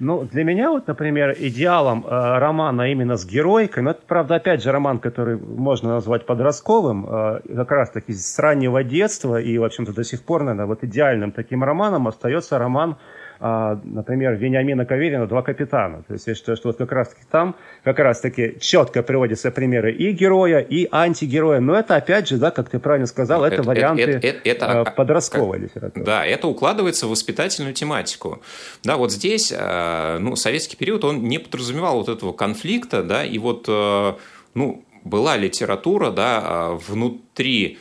Ну, 0.00 0.24
для 0.24 0.42
меня 0.42 0.70
вот, 0.70 0.88
например, 0.88 1.36
идеалом 1.38 2.04
э, 2.04 2.38
романа 2.38 2.90
именно 2.90 3.16
с 3.16 3.24
геройкой, 3.24 3.84
но 3.84 3.90
это, 3.92 4.00
правда, 4.06 4.36
опять 4.36 4.60
же, 4.62 4.72
роман, 4.72 4.98
который 4.98 5.36
можно 5.36 5.90
назвать 5.90 6.26
подростковым, 6.26 7.06
э, 7.08 7.40
как 7.54 7.70
раз-таки 7.70 8.12
с 8.12 8.36
раннего 8.40 8.82
детства 8.82 9.40
и, 9.40 9.56
в 9.56 9.62
общем-то, 9.62 9.92
до 9.92 10.02
сих 10.02 10.24
пор, 10.24 10.42
наверное, 10.42 10.66
вот 10.66 10.82
идеальным 10.82 11.30
таким 11.30 11.62
романом 11.62 12.08
остается 12.08 12.58
роман 12.58 12.96
например, 13.44 14.36
Вениамина 14.36 14.86
Каверина 14.86 15.26
«Два 15.26 15.42
капитана». 15.42 16.02
То 16.04 16.14
есть 16.14 16.26
я 16.26 16.34
считаю, 16.34 16.56
что 16.56 16.68
вот 16.68 16.78
как 16.78 16.90
раз-таки 16.92 17.22
там 17.30 17.56
как 17.82 17.98
раз-таки 17.98 18.56
четко 18.58 19.02
приводятся 19.02 19.50
примеры 19.50 19.92
и 19.92 20.12
героя, 20.12 20.60
и 20.60 20.88
антигероя. 20.90 21.60
Но 21.60 21.74
это, 21.74 21.96
опять 21.96 22.26
же, 22.26 22.38
да, 22.38 22.50
как 22.50 22.70
ты 22.70 22.78
правильно 22.78 23.06
сказал, 23.06 23.44
это, 23.44 23.56
это 23.56 23.62
варианты 23.64 24.02
это, 24.02 24.26
это, 24.26 24.48
это, 24.48 24.80
а, 24.80 24.84
подростковой 24.84 25.58
как, 25.58 25.68
литературы. 25.68 26.06
Да, 26.06 26.24
это 26.24 26.48
укладывается 26.48 27.06
в 27.06 27.10
воспитательную 27.10 27.74
тематику. 27.74 28.40
Да, 28.82 28.96
вот 28.96 29.12
здесь, 29.12 29.52
а, 29.54 30.18
ну, 30.20 30.36
советский 30.36 30.76
период, 30.76 31.04
он 31.04 31.24
не 31.24 31.38
подразумевал 31.38 31.98
вот 31.98 32.08
этого 32.08 32.32
конфликта, 32.32 33.02
да, 33.02 33.24
и 33.26 33.36
вот, 33.36 33.68
ну, 33.68 34.84
была 35.04 35.36
литература, 35.36 36.10
да, 36.10 36.70
внутри 36.88 37.78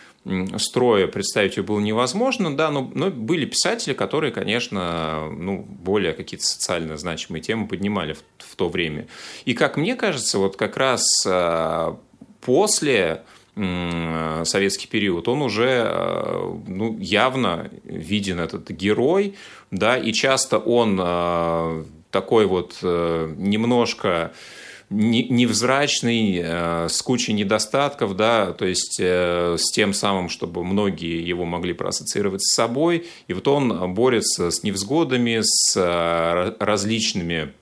строя 0.57 1.07
представить 1.07 1.57
ее 1.57 1.63
было 1.63 1.79
невозможно, 1.79 2.55
да, 2.55 2.71
но, 2.71 2.89
но 2.93 3.09
были 3.11 3.45
писатели, 3.45 3.93
которые, 3.93 4.31
конечно, 4.31 5.29
ну, 5.29 5.59
более 5.59 6.13
какие-то 6.13 6.45
социально 6.45 6.97
значимые 6.97 7.41
темы 7.41 7.67
поднимали 7.67 8.13
в, 8.13 8.23
в 8.37 8.55
то 8.55 8.69
время. 8.69 9.07
И, 9.45 9.53
как 9.53 9.75
мне 9.77 9.95
кажется, 9.95 10.39
вот 10.39 10.55
как 10.55 10.77
раз 10.77 11.03
а, 11.25 11.99
после 12.41 13.23
советский 13.55 14.87
период, 14.87 15.27
он 15.27 15.43
уже 15.43 15.83
а, 15.85 16.59
ну, 16.67 16.97
явно 16.97 17.69
виден 17.83 18.39
этот 18.39 18.71
герой, 18.71 19.35
да, 19.69 19.97
и 19.97 20.11
часто 20.11 20.57
он 20.57 20.99
а, 20.99 21.85
такой 22.09 22.45
вот 22.45 22.77
э, 22.83 23.33
немножко 23.37 24.33
невзрачный, 24.93 26.41
э, 26.43 26.87
с 26.89 27.01
кучей 27.01 27.33
недостатков, 27.33 28.15
да, 28.15 28.53
то 28.53 28.65
есть 28.65 28.99
э, 28.99 29.55
с 29.57 29.71
тем 29.71 29.93
самым, 29.93 30.29
чтобы 30.29 30.63
многие 30.63 31.27
его 31.27 31.45
могли 31.45 31.73
проассоциировать 31.73 32.43
с 32.43 32.53
собой. 32.53 33.07
И 33.27 33.33
вот 33.33 33.47
он 33.47 33.93
борется 33.93 34.51
с 34.51 34.63
невзгодами, 34.63 35.39
с 35.41 35.75
э, 35.75 36.55
различными 36.59 37.53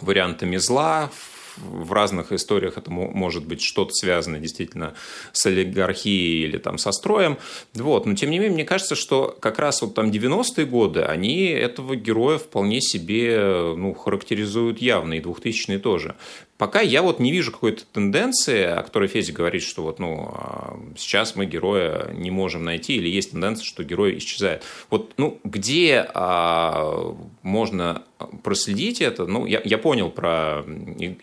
вариантами 0.00 0.56
зла, 0.56 1.10
в 1.56 1.92
разных 1.92 2.32
историях 2.32 2.78
это 2.78 2.90
может 2.90 3.46
быть 3.46 3.62
что-то 3.62 3.92
связано 3.92 4.38
действительно 4.38 4.94
с 5.32 5.46
олигархией 5.46 6.44
или 6.44 6.58
там 6.58 6.78
со 6.78 6.92
строем. 6.92 7.38
Вот. 7.74 8.06
Но 8.06 8.14
тем 8.14 8.30
не 8.30 8.38
менее, 8.38 8.54
мне 8.54 8.64
кажется, 8.64 8.94
что 8.94 9.36
как 9.40 9.58
раз 9.58 9.82
вот 9.82 9.94
там 9.94 10.10
90-е 10.10 10.66
годы, 10.66 11.02
они 11.02 11.46
этого 11.46 11.96
героя 11.96 12.38
вполне 12.38 12.80
себе 12.80 13.74
ну, 13.76 13.94
характеризуют 13.94 14.80
явно, 14.80 15.14
и 15.14 15.20
2000-е 15.20 15.78
тоже. 15.78 16.16
Пока 16.62 16.80
я 16.80 17.02
вот 17.02 17.18
не 17.18 17.32
вижу 17.32 17.50
какой-то 17.50 17.84
тенденции, 17.84 18.62
о 18.62 18.84
которой 18.84 19.08
Федя 19.08 19.32
говорит, 19.32 19.64
что 19.64 19.82
вот, 19.82 19.98
ну, 19.98 20.30
а, 20.32 20.78
сейчас 20.96 21.34
мы 21.34 21.44
героя 21.44 22.12
не 22.12 22.30
можем 22.30 22.62
найти, 22.62 22.94
или 22.94 23.08
есть 23.08 23.32
тенденция, 23.32 23.64
что 23.64 23.82
герой 23.82 24.18
исчезает. 24.18 24.62
Вот, 24.88 25.12
ну, 25.16 25.40
где 25.42 26.08
а, 26.14 27.16
можно 27.42 28.04
проследить 28.44 29.00
это? 29.00 29.26
Ну, 29.26 29.44
я, 29.44 29.60
я 29.64 29.76
понял 29.76 30.08
про 30.08 30.62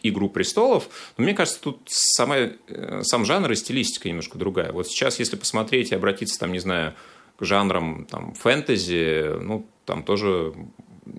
«Игру 0.04 0.30
престолов», 0.30 0.90
но 1.16 1.24
мне 1.24 1.34
кажется, 1.34 1.62
тут 1.62 1.84
сама, 1.86 2.36
э, 2.36 3.00
сам 3.04 3.24
жанр 3.24 3.50
и 3.50 3.56
стилистика 3.56 4.10
немножко 4.10 4.38
другая. 4.38 4.74
Вот 4.74 4.90
сейчас, 4.90 5.20
если 5.20 5.38
посмотреть 5.38 5.94
и 5.94 5.96
обратиться, 5.96 6.38
там, 6.38 6.52
не 6.52 6.60
знаю, 6.60 6.96
к 7.38 7.46
жанрам 7.46 8.04
там, 8.12 8.34
фэнтези, 8.34 9.40
ну, 9.42 9.66
там 9.86 10.04
тоже 10.04 10.54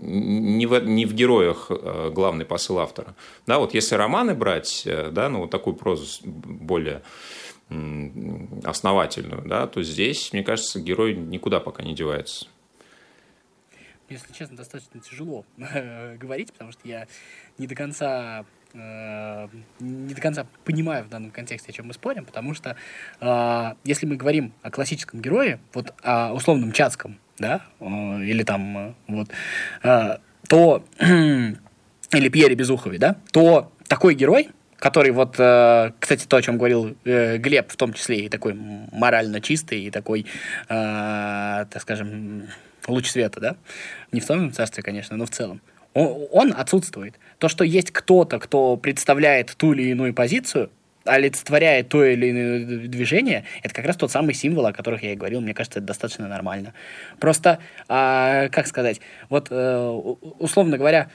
не 0.01 0.67
в, 0.67 0.79
не 0.81 1.07
в 1.07 1.15
героях 1.15 1.67
э, 1.71 2.11
главный 2.13 2.45
посыл 2.45 2.79
автора. 2.79 3.15
Да, 3.47 3.59
вот 3.59 3.75
если 3.75 3.95
романы 3.95 4.35
брать, 4.35 4.83
э, 4.87 5.11
да, 5.11 5.29
ну 5.29 5.41
вот 5.41 5.51
такую 5.51 5.75
прозу 5.77 6.07
более 6.25 7.03
основательную, 8.65 9.43
да, 9.47 9.69
то 9.69 9.81
здесь, 9.83 10.33
мне 10.33 10.43
кажется, 10.43 10.81
герой 10.81 11.15
никуда 11.15 11.61
пока 11.61 11.85
не 11.85 11.95
девается. 11.95 12.49
Если 14.09 14.33
честно, 14.33 14.57
достаточно 14.57 15.01
тяжело 15.01 15.45
говорить, 15.57 16.53
потому 16.53 16.73
что 16.73 16.81
я 16.89 17.07
не 17.59 17.69
до 17.69 17.77
конца 17.77 18.45
э, 18.75 19.49
не 19.79 20.15
до 20.15 20.21
конца 20.21 20.47
понимаю 20.65 21.05
в 21.05 21.09
данном 21.09 21.31
контексте, 21.31 21.71
о 21.71 21.73
чем 21.73 21.87
мы 21.87 21.95
спорим, 21.95 22.25
потому 22.25 22.55
что 22.55 22.77
э, 23.21 23.75
если 23.85 24.07
мы 24.07 24.17
говорим 24.17 24.53
о 24.63 24.71
классическом 24.71 25.21
герое, 25.21 25.61
вот 25.73 25.95
о 26.03 26.33
условном 26.33 26.73
Чацком, 26.73 27.19
да, 27.41 27.63
э, 27.81 27.87
или 28.25 28.45
там 28.45 28.79
э, 28.79 28.93
вот, 29.09 29.29
э, 29.83 30.19
то, 30.47 30.85
или 31.01 32.29
Пьере 32.29 32.55
Безухове, 32.55 32.99
да, 32.99 33.17
то 33.33 33.73
такой 33.89 34.15
герой, 34.15 34.51
который 34.77 35.11
вот, 35.11 35.33
кстати, 35.33 36.27
то, 36.27 36.37
о 36.39 36.43
чем 36.43 36.57
говорил 36.57 36.97
Глеб, 37.05 37.71
в 37.71 37.77
том 37.77 37.93
числе 37.93 38.21
и 38.21 38.29
такой 38.31 38.55
морально 38.55 39.43
чистый, 39.43 39.83
и 39.83 39.91
такой, 39.91 40.25
так 40.69 41.83
скажем, 41.83 42.45
луч 42.89 43.11
света, 43.11 43.41
да, 43.41 43.57
не 44.11 44.21
в 44.21 44.27
том 44.27 44.51
царстве, 44.51 44.83
конечно, 44.83 45.19
но 45.19 45.27
в 45.27 45.31
целом, 45.31 45.61
он, 45.93 46.27
он 46.31 46.55
отсутствует. 46.57 47.17
То, 47.37 47.49
что 47.49 47.63
есть 47.63 47.91
кто-то, 47.91 48.39
кто 48.39 48.79
представляет 48.79 49.55
ту 49.55 49.75
или 49.75 49.91
иную 49.91 50.15
позицию, 50.15 50.71
олицетворяет 51.05 51.89
то 51.89 52.05
или 52.05 52.31
иное 52.31 52.89
движение, 52.89 53.45
это 53.63 53.75
как 53.75 53.87
раз 53.87 53.97
тот 53.97 54.11
самый 54.11 54.35
символ, 54.35 54.67
о 54.67 54.73
которых 54.73 55.03
я 55.03 55.13
и 55.13 55.17
говорил. 55.17 55.41
Мне 55.41 55.55
кажется, 55.55 55.79
это 55.79 55.89
достаточно 55.89 56.29
нормально. 56.29 56.75
Просто, 57.19 57.59
а, 57.89 58.49
как 58.49 58.67
сказать, 58.67 59.01
вот 59.29 59.49
э, 59.51 59.79
условно 60.39 60.79
говоря, 60.79 61.09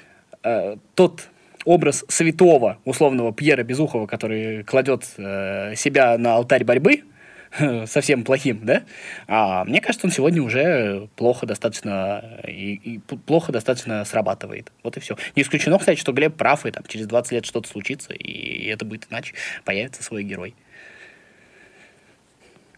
э, 0.43 0.77
тот 0.95 1.27
образ 1.65 2.05
святого, 2.07 2.77
условного 2.85 3.33
Пьера 3.33 3.63
Безухова, 3.63 4.07
который 4.07 4.63
кладет 4.63 5.03
э, 5.17 5.75
себя 5.75 6.17
на 6.17 6.35
алтарь 6.35 6.63
борьбы, 6.63 7.03
совсем 7.85 8.23
плохим, 8.23 8.61
да? 8.63 8.83
А 9.27 9.63
мне 9.65 9.81
кажется, 9.81 10.07
он 10.07 10.11
сегодня 10.11 10.41
уже 10.41 11.07
плохо 11.15 11.45
достаточно 11.45 12.39
и, 12.47 12.73
и 12.75 12.97
плохо 12.99 13.51
достаточно 13.51 14.03
срабатывает. 14.05 14.71
Вот 14.83 14.97
и 14.97 14.99
все. 14.99 15.17
Не 15.35 15.43
исключено, 15.43 15.79
кстати, 15.79 15.99
что 15.99 16.11
Глеб 16.11 16.35
прав, 16.35 16.65
и 16.65 16.71
там 16.71 16.83
через 16.87 17.07
20 17.07 17.31
лет 17.31 17.45
что-то 17.45 17.69
случится, 17.69 18.13
и 18.13 18.65
это 18.67 18.85
будет 18.85 19.07
иначе, 19.09 19.33
появится 19.63 20.03
свой 20.03 20.23
герой. 20.23 20.55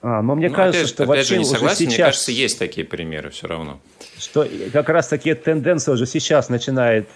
А, 0.01 0.21
но 0.21 0.35
мне 0.35 0.49
ну, 0.49 0.55
кажется, 0.55 0.81
опять, 0.81 0.89
что 0.89 1.03
опять 1.03 1.17
вообще 1.17 1.33
же 1.33 1.37
не 1.39 1.45
согласен, 1.45 1.65
уже 1.65 1.75
сейчас... 1.75 1.97
Мне 1.97 2.05
кажется, 2.05 2.31
есть 2.31 2.59
такие 2.59 2.85
примеры 2.85 3.29
все 3.31 3.47
равно. 3.47 3.79
Что 4.19 4.47
как 4.71 4.89
раз 4.89 5.07
такие 5.07 5.35
тенденции 5.35 5.91
уже 5.91 6.05
сейчас 6.05 6.49
начинает 6.49 7.09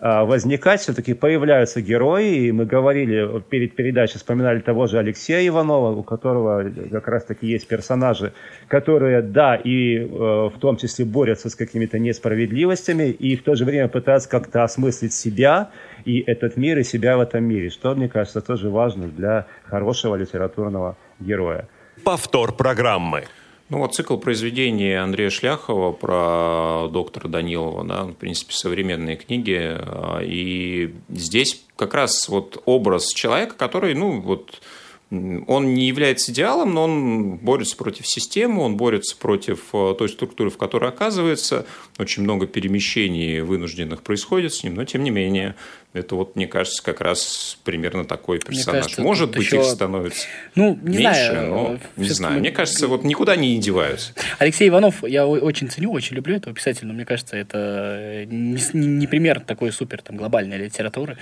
возникать, 0.00 0.80
все-таки 0.80 1.14
появляются 1.14 1.80
герои, 1.80 2.46
и 2.46 2.52
мы 2.52 2.66
говорили 2.66 3.40
перед 3.48 3.74
передачей, 3.74 4.18
вспоминали 4.18 4.60
того 4.60 4.86
же 4.86 4.98
Алексея 4.98 5.46
Иванова, 5.48 5.90
у 5.90 6.02
которого 6.02 6.64
как 6.90 7.08
раз-таки 7.08 7.46
есть 7.46 7.66
персонажи, 7.66 8.32
которые, 8.68 9.22
да, 9.22 9.56
и 9.56 9.98
э, 9.98 10.06
в 10.06 10.54
том 10.60 10.76
числе 10.76 11.04
борются 11.04 11.50
с 11.50 11.54
какими-то 11.54 11.98
несправедливостями, 11.98 13.10
и 13.10 13.36
в 13.36 13.42
то 13.42 13.54
же 13.54 13.64
время 13.64 13.88
пытаются 13.88 14.28
как-то 14.28 14.62
осмыслить 14.62 15.12
себя 15.12 15.70
и 16.04 16.20
этот 16.20 16.56
мир, 16.56 16.78
и 16.78 16.84
себя 16.84 17.16
в 17.16 17.20
этом 17.20 17.44
мире, 17.44 17.70
что, 17.70 17.94
мне 17.94 18.08
кажется, 18.08 18.40
тоже 18.40 18.70
важно 18.70 19.08
для 19.08 19.46
хорошего 19.64 20.14
литературного 20.14 20.96
героя. 21.20 21.66
Повтор 22.04 22.52
программы. 22.52 23.24
Ну 23.70 23.78
вот 23.78 23.94
цикл 23.94 24.16
произведений 24.16 24.94
Андрея 24.94 25.28
Шляхова 25.28 25.92
про 25.92 26.88
доктора 26.90 27.28
Данилова, 27.28 27.84
да, 27.84 28.04
в 28.04 28.14
принципе, 28.14 28.54
современные 28.54 29.16
книги. 29.16 29.58
А, 29.60 30.20
и 30.22 30.94
здесь 31.10 31.62
как 31.76 31.92
раз 31.92 32.28
вот 32.30 32.62
образ 32.64 33.12
человека, 33.12 33.54
который, 33.56 33.94
ну, 33.94 34.20
вот 34.20 34.62
он 35.10 35.74
не 35.74 35.86
является 35.86 36.32
идеалом, 36.32 36.74
но 36.74 36.84
он 36.84 37.36
борется 37.36 37.76
против 37.76 38.06
системы, 38.06 38.62
он 38.62 38.76
борется 38.76 39.16
против 39.16 39.64
э, 39.72 39.94
той 39.98 40.08
структуры, 40.08 40.50
в 40.50 40.58
которой 40.58 40.90
оказывается. 40.90 41.64
Очень 41.98 42.24
много 42.24 42.46
перемещений 42.46 43.40
вынужденных 43.40 44.02
происходит 44.02 44.52
с 44.52 44.64
ним, 44.64 44.74
но 44.74 44.84
тем 44.84 45.02
не 45.02 45.10
менее 45.10 45.54
это 45.94 46.14
вот, 46.16 46.36
мне 46.36 46.46
кажется, 46.46 46.82
как 46.82 47.00
раз 47.00 47.58
примерно 47.64 48.04
такой 48.04 48.38
персонаж. 48.40 48.82
Кажется, 48.84 49.02
Может 49.02 49.30
быть, 49.30 49.44
еще... 49.44 49.60
их 49.60 49.64
становится 49.64 50.26
ну, 50.54 50.78
не 50.82 50.98
меньше, 50.98 51.30
знаю, 51.30 51.48
но 51.48 51.78
не 51.96 52.08
знаю. 52.10 52.34
Мы... 52.34 52.40
Мне 52.40 52.50
кажется, 52.50 52.88
вот 52.88 53.04
никуда 53.04 53.36
не 53.36 53.58
деваются. 53.58 54.12
Алексей 54.38 54.68
Иванов, 54.68 55.02
я 55.02 55.26
очень 55.26 55.70
ценю, 55.70 55.90
очень 55.92 56.16
люблю 56.16 56.36
этого 56.36 56.54
писателя, 56.54 56.88
но 56.88 56.94
мне 56.94 57.06
кажется, 57.06 57.36
это 57.36 58.24
не, 58.26 58.60
не 58.74 59.06
пример 59.06 59.40
такой 59.40 59.72
супер 59.72 60.02
там, 60.02 60.16
глобальной 60.16 60.58
литературы. 60.58 61.16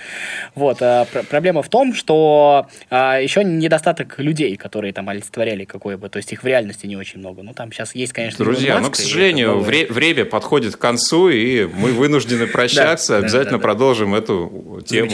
Вот. 0.53 0.81
А, 0.81 1.05
проблема 1.29 1.61
в 1.61 1.69
том, 1.69 1.93
что 1.93 2.67
а, 2.89 3.19
еще 3.19 3.45
недостаток 3.45 4.19
людей, 4.19 4.57
которые 4.57 4.91
там 4.91 5.07
олицетворяли 5.07 5.63
какое 5.63 5.95
бы, 5.95 6.09
то 6.09 6.17
есть 6.17 6.33
их 6.33 6.43
в 6.43 6.45
реальности 6.45 6.87
не 6.87 6.97
очень 6.97 7.19
много. 7.19 7.41
Ну, 7.41 7.53
там 7.53 7.71
сейчас 7.71 7.95
есть, 7.95 8.11
конечно, 8.11 8.43
Друзья, 8.43 8.79
ну, 8.79 8.91
к 8.91 8.97
сожалению, 8.97 9.59
вре- 9.59 9.87
время 9.87 10.25
подходит 10.25 10.75
к 10.75 10.79
концу, 10.79 11.29
и 11.29 11.65
мы 11.65 11.93
вынуждены 11.93 12.47
прощаться. 12.57 13.17
Обязательно 13.17 13.59
продолжим 13.59 14.13
эту 14.13 14.56
тему 14.85 15.11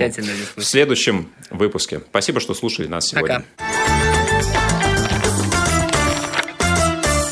в 0.56 0.64
следующем 0.64 1.30
выпуске. 1.50 2.00
Спасибо, 2.00 2.40
что 2.40 2.54
слушали 2.54 2.88
нас 2.88 3.06
сегодня. 3.08 3.44
Пока. 3.58 3.74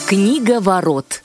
Книга 0.08 0.60
ворот. 0.60 1.21